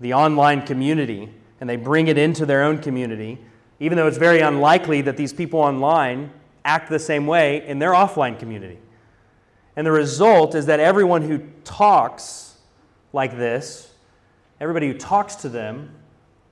the 0.00 0.14
online 0.14 0.64
community 0.64 1.28
and 1.60 1.68
they 1.68 1.76
bring 1.76 2.08
it 2.08 2.16
into 2.16 2.46
their 2.46 2.62
own 2.62 2.78
community, 2.78 3.38
even 3.78 3.98
though 3.98 4.06
it's 4.06 4.16
very 4.16 4.40
unlikely 4.40 5.02
that 5.02 5.18
these 5.18 5.34
people 5.34 5.60
online 5.60 6.30
act 6.64 6.88
the 6.88 6.98
same 6.98 7.26
way 7.26 7.62
in 7.68 7.78
their 7.78 7.92
offline 7.92 8.38
community. 8.38 8.78
And 9.76 9.86
the 9.86 9.92
result 9.92 10.54
is 10.54 10.64
that 10.64 10.80
everyone 10.80 11.20
who 11.20 11.42
talks 11.62 12.56
like 13.12 13.36
this 13.36 13.92
Everybody 14.60 14.88
who 14.88 14.98
talks 14.98 15.36
to 15.36 15.48
them 15.48 15.90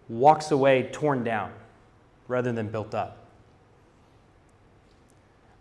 walks 0.09 0.51
away 0.51 0.91
torn 0.93 1.25
down 1.25 1.53
rather 2.29 2.53
than 2.53 2.69
built 2.69 2.95
up. 2.95 3.25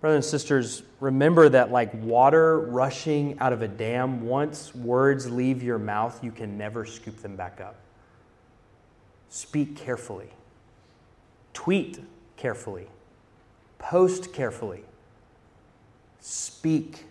Brothers 0.01 0.25
and 0.25 0.31
sisters, 0.31 0.83
remember 0.99 1.47
that, 1.47 1.71
like 1.71 1.93
water 1.93 2.59
rushing 2.59 3.39
out 3.39 3.53
of 3.53 3.61
a 3.61 3.69
dam, 3.69 4.25
once 4.27 4.75
words 4.75 5.31
leave 5.31 5.63
your 5.63 5.79
mouth, 5.79 6.21
you 6.21 6.31
can 6.31 6.57
never 6.57 6.85
scoop 6.85 7.21
them 7.21 7.37
back 7.37 7.61
up. 7.61 7.77
Speak 9.29 9.77
carefully, 9.77 10.27
tweet 11.53 12.01
carefully, 12.35 12.87
post 13.79 14.33
carefully, 14.33 14.83
speak 16.19 17.05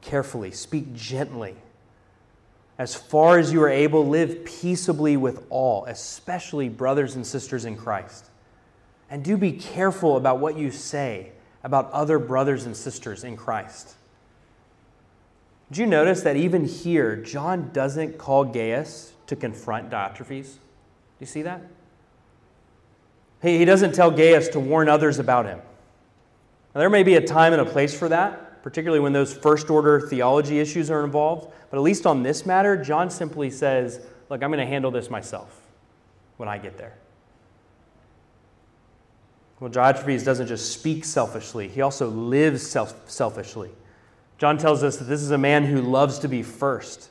carefully, 0.00 0.52
speak 0.52 0.94
gently 0.94 1.56
as 2.78 2.94
far 2.94 3.38
as 3.38 3.52
you 3.52 3.62
are 3.62 3.70
able, 3.70 4.06
live 4.06 4.44
peaceably 4.44 5.16
with 5.16 5.46
all, 5.48 5.84
especially 5.86 6.68
brothers 6.68 7.16
and 7.16 7.26
sisters 7.26 7.64
in 7.64 7.76
Christ. 7.76 8.26
And 9.10 9.24
do 9.24 9.36
be 9.36 9.52
careful 9.52 10.16
about 10.16 10.40
what 10.40 10.58
you 10.58 10.70
say 10.70 11.32
about 11.64 11.90
other 11.90 12.18
brothers 12.18 12.64
and 12.64 12.76
sisters 12.76 13.24
in 13.24 13.36
Christ. 13.36 13.94
Did 15.70 15.78
you 15.78 15.86
notice 15.86 16.22
that 16.22 16.36
even 16.36 16.64
here, 16.64 17.16
John 17.16 17.70
doesn't 17.72 18.18
call 18.18 18.44
Gaius 18.44 19.12
to 19.26 19.34
confront 19.34 19.90
Diotrephes? 19.90 20.52
Do 20.54 20.60
you 21.18 21.26
see 21.26 21.42
that? 21.42 21.62
He, 23.42 23.58
he 23.58 23.64
doesn't 23.64 23.94
tell 23.94 24.10
Gaius 24.10 24.48
to 24.48 24.60
warn 24.60 24.88
others 24.88 25.18
about 25.18 25.46
him. 25.46 25.58
Now, 26.74 26.80
there 26.80 26.90
may 26.90 27.02
be 27.02 27.14
a 27.16 27.26
time 27.26 27.52
and 27.52 27.60
a 27.60 27.64
place 27.64 27.98
for 27.98 28.08
that, 28.10 28.45
particularly 28.66 28.98
when 28.98 29.12
those 29.12 29.32
first 29.32 29.70
order 29.70 30.00
theology 30.00 30.58
issues 30.58 30.90
are 30.90 31.04
involved. 31.04 31.52
But 31.70 31.76
at 31.76 31.82
least 31.82 32.04
on 32.04 32.24
this 32.24 32.44
matter, 32.44 32.76
John 32.76 33.10
simply 33.10 33.48
says, 33.48 34.00
Look, 34.28 34.42
I'm 34.42 34.50
going 34.50 34.58
to 34.58 34.66
handle 34.66 34.90
this 34.90 35.08
myself 35.08 35.62
when 36.36 36.48
I 36.48 36.58
get 36.58 36.76
there. 36.76 36.98
Well, 39.60 39.70
Diotrephes 39.70 40.24
doesn't 40.24 40.48
just 40.48 40.72
speak 40.72 41.04
selfishly, 41.04 41.68
he 41.68 41.80
also 41.80 42.08
lives 42.08 42.66
self- 42.66 43.08
selfishly. 43.08 43.70
John 44.36 44.58
tells 44.58 44.82
us 44.82 44.96
that 44.96 45.04
this 45.04 45.22
is 45.22 45.30
a 45.30 45.38
man 45.38 45.64
who 45.64 45.80
loves 45.80 46.18
to 46.18 46.28
be 46.28 46.42
first. 46.42 47.10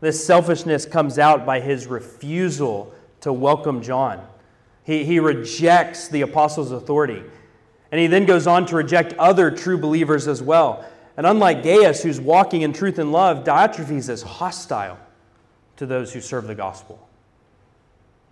This 0.00 0.24
selfishness 0.24 0.86
comes 0.86 1.18
out 1.18 1.44
by 1.44 1.58
his 1.58 1.88
refusal 1.88 2.94
to 3.22 3.32
welcome 3.32 3.82
John. 3.82 4.24
He, 4.84 5.04
he 5.04 5.18
rejects 5.18 6.06
the 6.06 6.20
apostles' 6.20 6.70
authority. 6.70 7.24
And 7.90 8.00
he 8.00 8.06
then 8.06 8.26
goes 8.26 8.46
on 8.46 8.66
to 8.66 8.76
reject 8.76 9.14
other 9.14 9.50
true 9.50 9.78
believers 9.78 10.28
as 10.28 10.42
well. 10.42 10.84
And 11.16 11.26
unlike 11.26 11.62
Gaius, 11.62 12.02
who's 12.02 12.20
walking 12.20 12.62
in 12.62 12.72
truth 12.72 12.98
and 12.98 13.10
love, 13.10 13.44
Diotrephes 13.44 14.08
is 14.08 14.22
hostile 14.22 14.98
to 15.76 15.86
those 15.86 16.12
who 16.12 16.20
serve 16.20 16.46
the 16.46 16.54
gospel. 16.54 17.08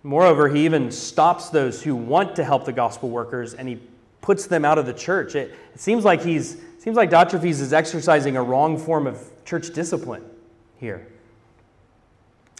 Moreover, 0.03 0.47
he 0.47 0.65
even 0.65 0.91
stops 0.91 1.49
those 1.49 1.81
who 1.81 1.95
want 1.95 2.35
to 2.35 2.43
help 2.43 2.65
the 2.65 2.73
gospel 2.73 3.09
workers 3.09 3.53
and 3.53 3.67
he 3.67 3.79
puts 4.21 4.45
them 4.45 4.63
out 4.63 4.77
of 4.77 4.85
the 4.85 4.93
church. 4.93 5.35
It, 5.35 5.55
it 5.73 5.79
seems 5.79 6.05
like 6.05 6.21
he's 6.21 6.57
seems 6.79 6.95
like 6.95 7.09
Diotrephes 7.09 7.59
is 7.59 7.73
exercising 7.73 8.37
a 8.37 8.43
wrong 8.43 8.77
form 8.77 9.07
of 9.07 9.21
church 9.43 9.73
discipline 9.73 10.23
here. 10.77 11.05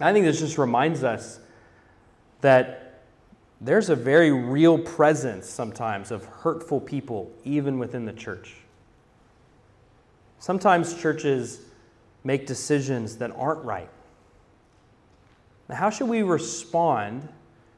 I 0.02 0.12
think 0.12 0.26
this 0.26 0.40
just 0.40 0.58
reminds 0.58 1.04
us 1.04 1.40
that 2.42 2.87
there's 3.60 3.90
a 3.90 3.96
very 3.96 4.32
real 4.32 4.78
presence 4.78 5.50
sometimes 5.50 6.12
of 6.12 6.26
hurtful 6.26 6.80
people, 6.80 7.32
even 7.44 7.80
within 7.80 8.06
the 8.06 8.14
church. 8.14 8.56
Sometimes 10.40 11.00
churches 11.00 11.62
make 12.24 12.46
decisions 12.46 13.18
that 13.18 13.32
aren't 13.32 13.64
right. 13.64 13.90
Now, 15.70 15.76
how 15.76 15.90
should 15.90 16.08
we 16.08 16.22
respond 16.22 17.28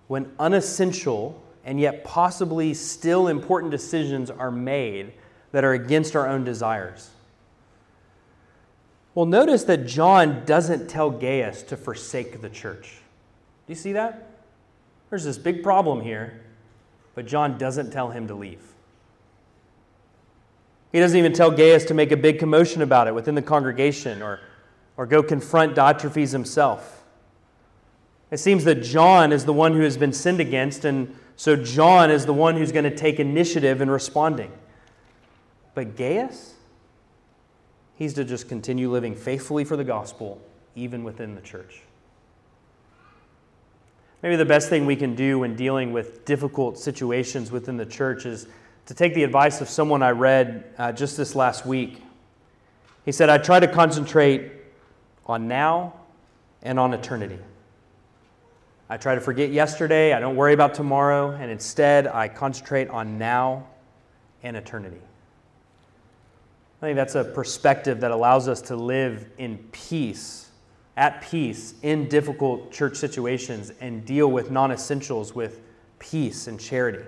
when 0.08 0.32
unessential 0.40 1.42
and 1.64 1.80
yet 1.80 2.04
possibly 2.04 2.74
still 2.74 3.28
important 3.28 3.72
decisions 3.72 4.30
are 4.30 4.52
made 4.52 5.14
that 5.52 5.64
are 5.64 5.74
against 5.74 6.16
our 6.16 6.28
own 6.28 6.44
desires? 6.44 7.10
Well, 9.16 9.26
notice 9.26 9.64
that 9.66 9.86
John 9.86 10.46
doesn't 10.46 10.90
tell 10.90 11.10
Gaius 11.10 11.64
to 11.64 11.78
forsake 11.78 12.42
the 12.42 12.50
church. 12.50 12.98
Do 13.68 13.74
you 13.74 13.76
see 13.76 13.94
that? 13.94 14.29
There's 15.10 15.24
this 15.24 15.38
big 15.38 15.64
problem 15.64 16.02
here, 16.02 16.42
but 17.16 17.26
John 17.26 17.58
doesn't 17.58 17.92
tell 17.92 18.12
him 18.12 18.28
to 18.28 18.36
leave. 18.36 18.62
He 20.92 21.00
doesn't 21.00 21.18
even 21.18 21.34
tell 21.34 21.52
Gaius 21.52 21.86
to 21.86 21.94
make 21.94 22.12
a 22.12 22.18
big 22.18 22.40
commotion 22.40 22.82
about 22.82 23.08
it 23.08 23.14
within 23.14 23.36
the 23.36 23.42
congregation 23.42 24.22
or, 24.22 24.40
or 24.98 25.06
go 25.06 25.22
confront 25.22 25.76
Diotrephes 25.76 26.32
himself. 26.32 27.04
It 28.32 28.38
seems 28.38 28.64
that 28.66 28.84
John 28.84 29.32
is 29.32 29.46
the 29.46 29.54
one 29.54 29.74
who 29.74 29.82
has 29.82 29.98
been 29.98 30.14
sinned 30.14 30.40
against, 30.40 30.86
and 30.86 31.16
so 31.36 31.56
John 31.56 32.12
is 32.12 32.26
the 32.26 32.34
one 32.34 32.56
who's 32.56 32.72
going 32.72 32.86
to 32.86 32.96
take 32.96 33.20
initiative 33.20 33.82
in 33.82 33.90
responding. 33.90 34.52
But 35.74 35.96
Gaius, 35.96 36.56
he's 37.96 38.14
to 38.16 38.24
just 38.24 38.48
continue 38.48 38.92
living 38.92 39.16
faithfully 39.16 39.64
for 39.64 39.78
the 39.78 39.84
gospel, 39.84 40.42
even 40.76 41.04
within 41.04 41.36
the 41.36 41.42
church. 41.42 41.82
Maybe 44.22 44.36
the 44.36 44.46
best 44.46 44.70
thing 44.70 44.86
we 44.86 44.96
can 44.96 45.16
do 45.16 45.40
when 45.40 45.56
dealing 45.56 45.94
with 45.94 46.26
difficult 46.26 46.78
situations 46.78 47.52
within 47.52 47.78
the 47.78 47.86
church 47.86 48.26
is 48.26 48.48
to 48.88 48.94
take 48.94 49.14
the 49.14 49.24
advice 49.24 49.62
of 49.62 49.70
someone 49.70 50.04
I 50.04 50.12
read 50.12 50.66
uh, 50.78 50.92
just 50.92 51.16
this 51.16 51.36
last 51.36 51.66
week. 51.66 52.02
He 53.06 53.12
said, 53.12 53.30
I 53.30 53.38
try 53.38 53.60
to 53.60 53.68
concentrate 53.68 54.52
on 55.26 55.48
now 55.48 55.94
and 56.62 56.80
on 56.80 56.94
eternity. 56.94 57.40
I 58.90 58.98
try 58.98 59.16
to 59.16 59.22
forget 59.22 59.52
yesterday, 59.52 60.14
I 60.14 60.20
don't 60.20 60.36
worry 60.36 60.54
about 60.54 60.74
tomorrow, 60.74 61.32
and 61.32 61.52
instead 61.52 62.08
I 62.08 62.28
concentrate 62.28 62.90
on 62.90 63.18
now 63.18 63.68
and 64.44 64.58
eternity. 64.58 65.02
I 66.82 66.86
think 66.88 66.96
that's 66.96 67.16
a 67.16 67.24
perspective 67.24 68.02
that 68.02 68.12
allows 68.12 68.48
us 68.48 68.62
to 68.64 68.76
live 68.76 69.28
in 69.38 69.60
peace 69.72 70.49
at 71.00 71.22
peace 71.22 71.76
in 71.82 72.10
difficult 72.10 72.74
church 72.74 72.98
situations 72.98 73.72
and 73.80 74.04
deal 74.04 74.30
with 74.30 74.52
non 74.52 74.70
essentials 74.70 75.34
with 75.34 75.62
peace 75.98 76.48
and 76.48 76.60
charity. 76.60 77.06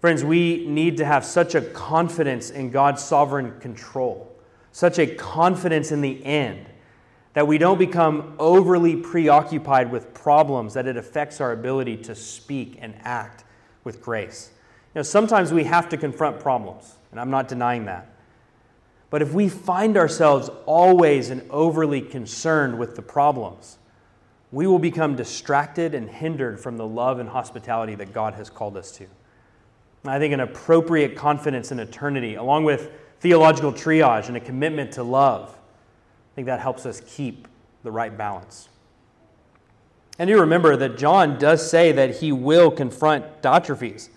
Friends, 0.00 0.24
we 0.24 0.66
need 0.66 0.96
to 0.96 1.04
have 1.04 1.24
such 1.24 1.54
a 1.54 1.60
confidence 1.60 2.50
in 2.50 2.70
God's 2.70 3.00
sovereign 3.00 3.58
control, 3.60 4.34
such 4.72 4.98
a 4.98 5.06
confidence 5.06 5.92
in 5.92 6.00
the 6.00 6.24
end, 6.24 6.66
that 7.34 7.46
we 7.46 7.56
don't 7.56 7.78
become 7.78 8.34
overly 8.40 8.96
preoccupied 8.96 9.92
with 9.92 10.12
problems 10.12 10.74
that 10.74 10.88
it 10.88 10.96
affects 10.96 11.40
our 11.40 11.52
ability 11.52 11.96
to 11.98 12.16
speak 12.16 12.78
and 12.80 12.94
act 13.04 13.44
with 13.84 14.02
grace. 14.02 14.50
You 14.92 14.98
know, 14.98 15.02
sometimes 15.02 15.52
we 15.52 15.62
have 15.64 15.88
to 15.90 15.96
confront 15.96 16.40
problems, 16.40 16.96
and 17.12 17.20
I'm 17.20 17.30
not 17.30 17.46
denying 17.46 17.84
that. 17.84 18.11
But 19.12 19.20
if 19.20 19.34
we 19.34 19.50
find 19.50 19.98
ourselves 19.98 20.48
always 20.64 21.28
and 21.28 21.42
overly 21.50 22.00
concerned 22.00 22.78
with 22.78 22.96
the 22.96 23.02
problems, 23.02 23.76
we 24.50 24.66
will 24.66 24.78
become 24.78 25.16
distracted 25.16 25.94
and 25.94 26.08
hindered 26.08 26.58
from 26.58 26.78
the 26.78 26.86
love 26.86 27.18
and 27.18 27.28
hospitality 27.28 27.94
that 27.96 28.14
God 28.14 28.32
has 28.32 28.48
called 28.48 28.74
us 28.74 28.90
to. 28.92 29.06
I 30.06 30.18
think 30.18 30.32
an 30.32 30.40
appropriate 30.40 31.14
confidence 31.14 31.70
in 31.70 31.78
eternity, 31.78 32.36
along 32.36 32.64
with 32.64 32.90
theological 33.20 33.70
triage 33.70 34.28
and 34.28 34.36
a 34.38 34.40
commitment 34.40 34.92
to 34.92 35.02
love, 35.02 35.50
I 35.50 36.34
think 36.34 36.46
that 36.46 36.60
helps 36.60 36.86
us 36.86 37.02
keep 37.06 37.48
the 37.82 37.90
right 37.90 38.16
balance. 38.16 38.70
And 40.18 40.30
you 40.30 40.40
remember 40.40 40.74
that 40.74 40.96
John 40.96 41.38
does 41.38 41.70
say 41.70 41.92
that 41.92 42.16
he 42.16 42.32
will 42.32 42.70
confront 42.70 43.42
Diotrephes. 43.42 44.08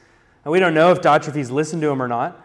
And 0.45 0.53
we 0.53 0.61
don't 0.61 0.73
know 0.73 0.93
if 0.93 1.01
Diotrephes 1.01 1.51
listened 1.51 1.81
to 1.81 1.89
him 1.89 2.01
or 2.01 2.07
not, 2.07 2.44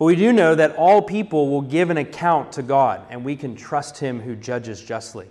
but 0.00 0.06
we 0.06 0.16
do 0.16 0.32
know 0.32 0.54
that 0.54 0.76
all 0.76 1.02
people 1.02 1.50
will 1.50 1.60
give 1.60 1.90
an 1.90 1.98
account 1.98 2.52
to 2.52 2.62
God, 2.62 3.02
and 3.10 3.22
we 3.22 3.36
can 3.36 3.54
trust 3.54 3.98
him 3.98 4.18
who 4.18 4.34
judges 4.34 4.82
justly. 4.82 5.26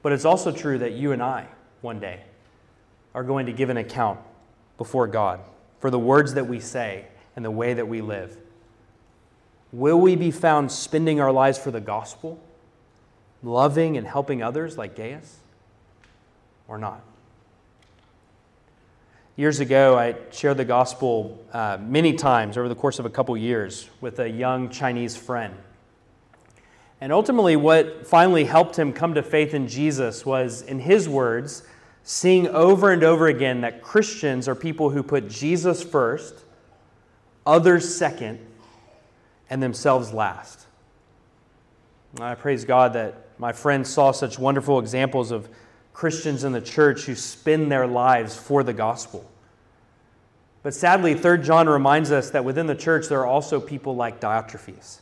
But 0.00 0.12
it's 0.12 0.24
also 0.24 0.50
true 0.50 0.78
that 0.78 0.92
you 0.92 1.12
and 1.12 1.22
I, 1.22 1.46
one 1.82 2.00
day, 2.00 2.22
are 3.14 3.22
going 3.22 3.44
to 3.44 3.52
give 3.52 3.68
an 3.68 3.76
account 3.76 4.18
before 4.78 5.06
God 5.06 5.40
for 5.78 5.90
the 5.90 5.98
words 5.98 6.32
that 6.32 6.46
we 6.46 6.58
say 6.58 7.04
and 7.36 7.44
the 7.44 7.50
way 7.50 7.74
that 7.74 7.86
we 7.86 8.00
live. 8.00 8.38
Will 9.72 10.00
we 10.00 10.16
be 10.16 10.30
found 10.30 10.72
spending 10.72 11.20
our 11.20 11.30
lives 11.30 11.58
for 11.58 11.70
the 11.70 11.78
gospel, 11.78 12.42
loving 13.42 13.98
and 13.98 14.06
helping 14.06 14.42
others 14.42 14.78
like 14.78 14.96
Gaius, 14.96 15.40
or 16.66 16.78
not? 16.78 17.02
Years 19.38 19.60
ago, 19.60 19.98
I 19.98 20.14
shared 20.30 20.56
the 20.56 20.64
gospel 20.64 21.44
uh, 21.52 21.76
many 21.78 22.14
times 22.14 22.56
over 22.56 22.70
the 22.70 22.74
course 22.74 22.98
of 22.98 23.04
a 23.04 23.10
couple 23.10 23.36
years 23.36 23.90
with 24.00 24.18
a 24.18 24.30
young 24.30 24.70
Chinese 24.70 25.14
friend. 25.14 25.54
And 27.02 27.12
ultimately, 27.12 27.54
what 27.54 28.06
finally 28.06 28.44
helped 28.44 28.78
him 28.78 28.94
come 28.94 29.12
to 29.12 29.22
faith 29.22 29.52
in 29.52 29.68
Jesus 29.68 30.24
was, 30.24 30.62
in 30.62 30.78
his 30.78 31.06
words, 31.06 31.64
seeing 32.02 32.48
over 32.48 32.90
and 32.90 33.04
over 33.04 33.26
again 33.26 33.60
that 33.60 33.82
Christians 33.82 34.48
are 34.48 34.54
people 34.54 34.88
who 34.88 35.02
put 35.02 35.28
Jesus 35.28 35.82
first, 35.82 36.42
others 37.44 37.94
second, 37.94 38.38
and 39.50 39.62
themselves 39.62 40.14
last. 40.14 40.64
I 42.18 42.36
praise 42.36 42.64
God 42.64 42.94
that 42.94 43.28
my 43.38 43.52
friend 43.52 43.86
saw 43.86 44.12
such 44.12 44.38
wonderful 44.38 44.78
examples 44.78 45.30
of 45.30 45.50
Christians 45.96 46.44
in 46.44 46.52
the 46.52 46.60
church 46.60 47.04
who 47.06 47.14
spend 47.14 47.72
their 47.72 47.86
lives 47.86 48.36
for 48.36 48.62
the 48.62 48.74
gospel. 48.74 49.28
But 50.62 50.74
sadly, 50.74 51.14
3 51.14 51.38
John 51.42 51.68
reminds 51.68 52.12
us 52.12 52.30
that 52.30 52.44
within 52.44 52.66
the 52.66 52.74
church 52.74 53.08
there 53.08 53.20
are 53.20 53.26
also 53.26 53.60
people 53.60 53.96
like 53.96 54.20
Diotrephes 54.20 54.98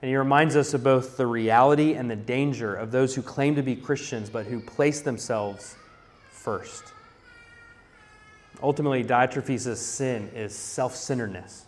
and 0.00 0.08
he 0.08 0.16
reminds 0.16 0.54
us 0.54 0.74
of 0.74 0.84
both 0.84 1.16
the 1.16 1.26
reality 1.26 1.94
and 1.94 2.10
the 2.10 2.16
danger 2.16 2.74
of 2.74 2.92
those 2.92 3.14
who 3.14 3.22
claim 3.22 3.56
to 3.56 3.62
be 3.62 3.74
Christians 3.74 4.30
but 4.30 4.46
who 4.46 4.60
place 4.60 5.00
themselves 5.00 5.76
first. 6.30 6.84
Ultimately, 8.62 9.04
Diotrephes' 9.04 9.76
sin 9.76 10.30
is 10.34 10.54
self 10.54 10.94
centeredness. 10.94 11.64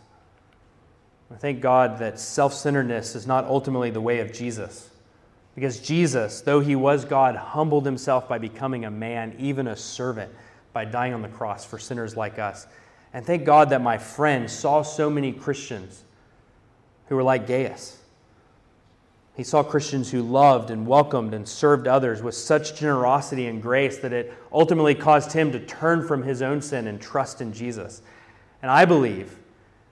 I 1.33 1.37
thank 1.37 1.61
God 1.61 1.99
that 2.01 2.21
self 2.21 2.53
centeredness 2.53 3.15
is 3.15 3.27
not 3.27 3.45
ultimately 3.45 3.91
the 3.91 4.01
way 4.01 4.21
of 4.21 4.33
Jesus. 4.33 4.90
Because 5.55 5.81
Jesus, 5.81 6.41
though 6.41 6.61
he 6.61 6.77
was 6.77 7.05
God, 7.05 7.37
humbled 7.37 7.85
himself 7.85 8.29
by 8.29 8.39
becoming 8.39 8.85
a 8.85 8.91
man, 8.91 9.35
even 9.39 9.67
a 9.67 9.77
servant, 9.77 10.33
by 10.73 10.85
dying 10.85 11.13
on 11.13 11.23
the 11.23 11.29
cross 11.29 11.65
for 11.65 11.79
sinners 11.79 12.17
like 12.17 12.39
us. 12.39 12.67
And 13.13 13.27
thank 13.27 13.45
God 13.45 13.71
that 13.71 13.83
my 13.83 13.99
friend 13.99 14.49
saw 14.51 14.83
so 14.83 15.11
many 15.11 15.33
Christians 15.33 16.05
who 17.09 17.17
were 17.17 17.25
like 17.25 17.47
Gaius 17.47 18.01
he 19.41 19.45
saw 19.45 19.63
Christians 19.63 20.11
who 20.11 20.21
loved 20.21 20.71
and 20.71 20.87
welcomed 20.87 21.33
and 21.33 21.49
served 21.49 21.89
others 21.89 22.23
with 22.23 22.35
such 22.35 22.77
generosity 22.79 23.47
and 23.47 23.63
grace 23.63 23.97
that 24.01 24.13
it 24.13 24.35
ultimately 24.53 24.95
caused 24.95 25.33
him 25.33 25.51
to 25.53 25.61
turn 25.61 26.07
from 26.07 26.23
his 26.23 26.43
own 26.43 26.61
sin 26.61 26.87
and 26.87 27.01
trust 27.01 27.41
in 27.41 27.53
Jesus. 27.53 28.03
And 28.61 28.71
I 28.71 28.85
believe 28.85 29.39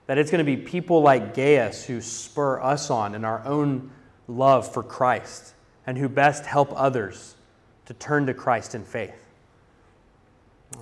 that 0.05 0.19
it's 0.19 0.29
going 0.29 0.45
to 0.45 0.55
be 0.55 0.55
people 0.55 1.01
like 1.01 1.33
Gaius 1.33 1.83
who 1.83 1.99
spur 1.99 2.61
us 2.61 2.91
on 2.91 3.15
in 3.15 3.25
our 3.25 3.43
own 3.43 3.89
love 4.29 4.71
for 4.71 4.83
Christ 4.83 5.53
and 5.85 5.97
who 5.97 6.07
best 6.07 6.45
help 6.45 6.71
others 6.75 7.35
to 7.85 7.93
turn 7.95 8.27
to 8.27 8.33
Christ 8.33 8.75
in 8.75 8.83
faith. 8.83 9.25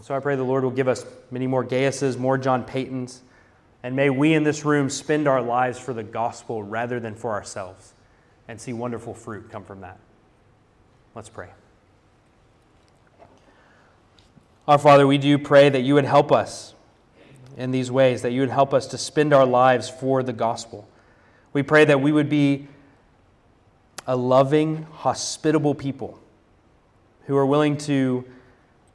So 0.01 0.13
I 0.13 0.19
pray 0.19 0.35
the 0.35 0.43
Lord 0.43 0.63
will 0.63 0.71
give 0.71 0.89
us 0.89 1.05
many 1.31 1.47
more 1.47 1.63
Gaiuses, 1.63 2.17
more 2.17 2.37
John 2.37 2.65
Patons, 2.65 3.21
and 3.83 3.95
may 3.95 4.09
we 4.09 4.33
in 4.33 4.43
this 4.43 4.65
room 4.65 4.89
spend 4.89 5.27
our 5.27 5.41
lives 5.41 5.79
for 5.79 5.93
the 5.93 6.03
gospel 6.03 6.61
rather 6.61 6.99
than 6.99 7.15
for 7.15 7.31
ourselves 7.31 7.93
and 8.49 8.59
see 8.59 8.73
wonderful 8.73 9.13
fruit 9.13 9.49
come 9.49 9.63
from 9.63 9.81
that. 9.81 9.97
Let's 11.15 11.29
pray. 11.29 11.47
Our 14.67 14.77
Father, 14.77 15.07
we 15.07 15.17
do 15.17 15.37
pray 15.37 15.69
that 15.69 15.81
you 15.81 15.93
would 15.93 16.05
help 16.05 16.33
us 16.33 16.73
in 17.55 17.71
these 17.71 17.89
ways, 17.89 18.21
that 18.23 18.33
you 18.33 18.41
would 18.41 18.49
help 18.49 18.73
us 18.73 18.87
to 18.87 18.97
spend 18.97 19.33
our 19.33 19.45
lives 19.45 19.89
for 19.89 20.21
the 20.21 20.33
gospel. 20.33 20.87
We 21.53 21.63
pray 21.63 21.85
that 21.85 22.01
we 22.01 22.11
would 22.11 22.29
be 22.29 22.67
a 24.07 24.15
loving, 24.15 24.83
hospitable 24.83 25.75
people 25.75 26.19
who 27.25 27.35
are 27.35 27.45
willing 27.45 27.77
to 27.77 28.23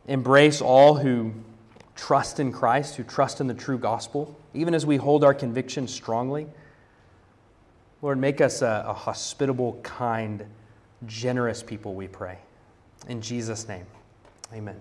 embrace 0.09 0.61
all 0.61 0.95
who 0.95 1.33
trust 1.95 2.41
in 2.41 2.51
Christ, 2.51 2.97
who 2.97 3.05
trust 3.05 3.41
in 3.41 3.47
the 3.47 3.55
true 3.55 3.79
gospel, 3.79 4.37
even 4.55 4.75
as 4.75 4.87
we 4.87 4.97
hold 4.97 5.23
our 5.23 5.35
convictions 5.35 5.93
strongly. 5.93 6.47
Lord, 8.01 8.19
make 8.19 8.41
us 8.41 8.63
a, 8.63 8.85
a 8.89 8.95
hospitable, 8.95 9.79
kind, 9.83 10.45
generous 11.07 11.63
people, 11.63 11.95
we 11.95 12.09
pray. 12.09 12.39
In 13.09 13.21
Jesus' 13.21 13.69
name, 13.69 13.87
amen. 14.53 14.81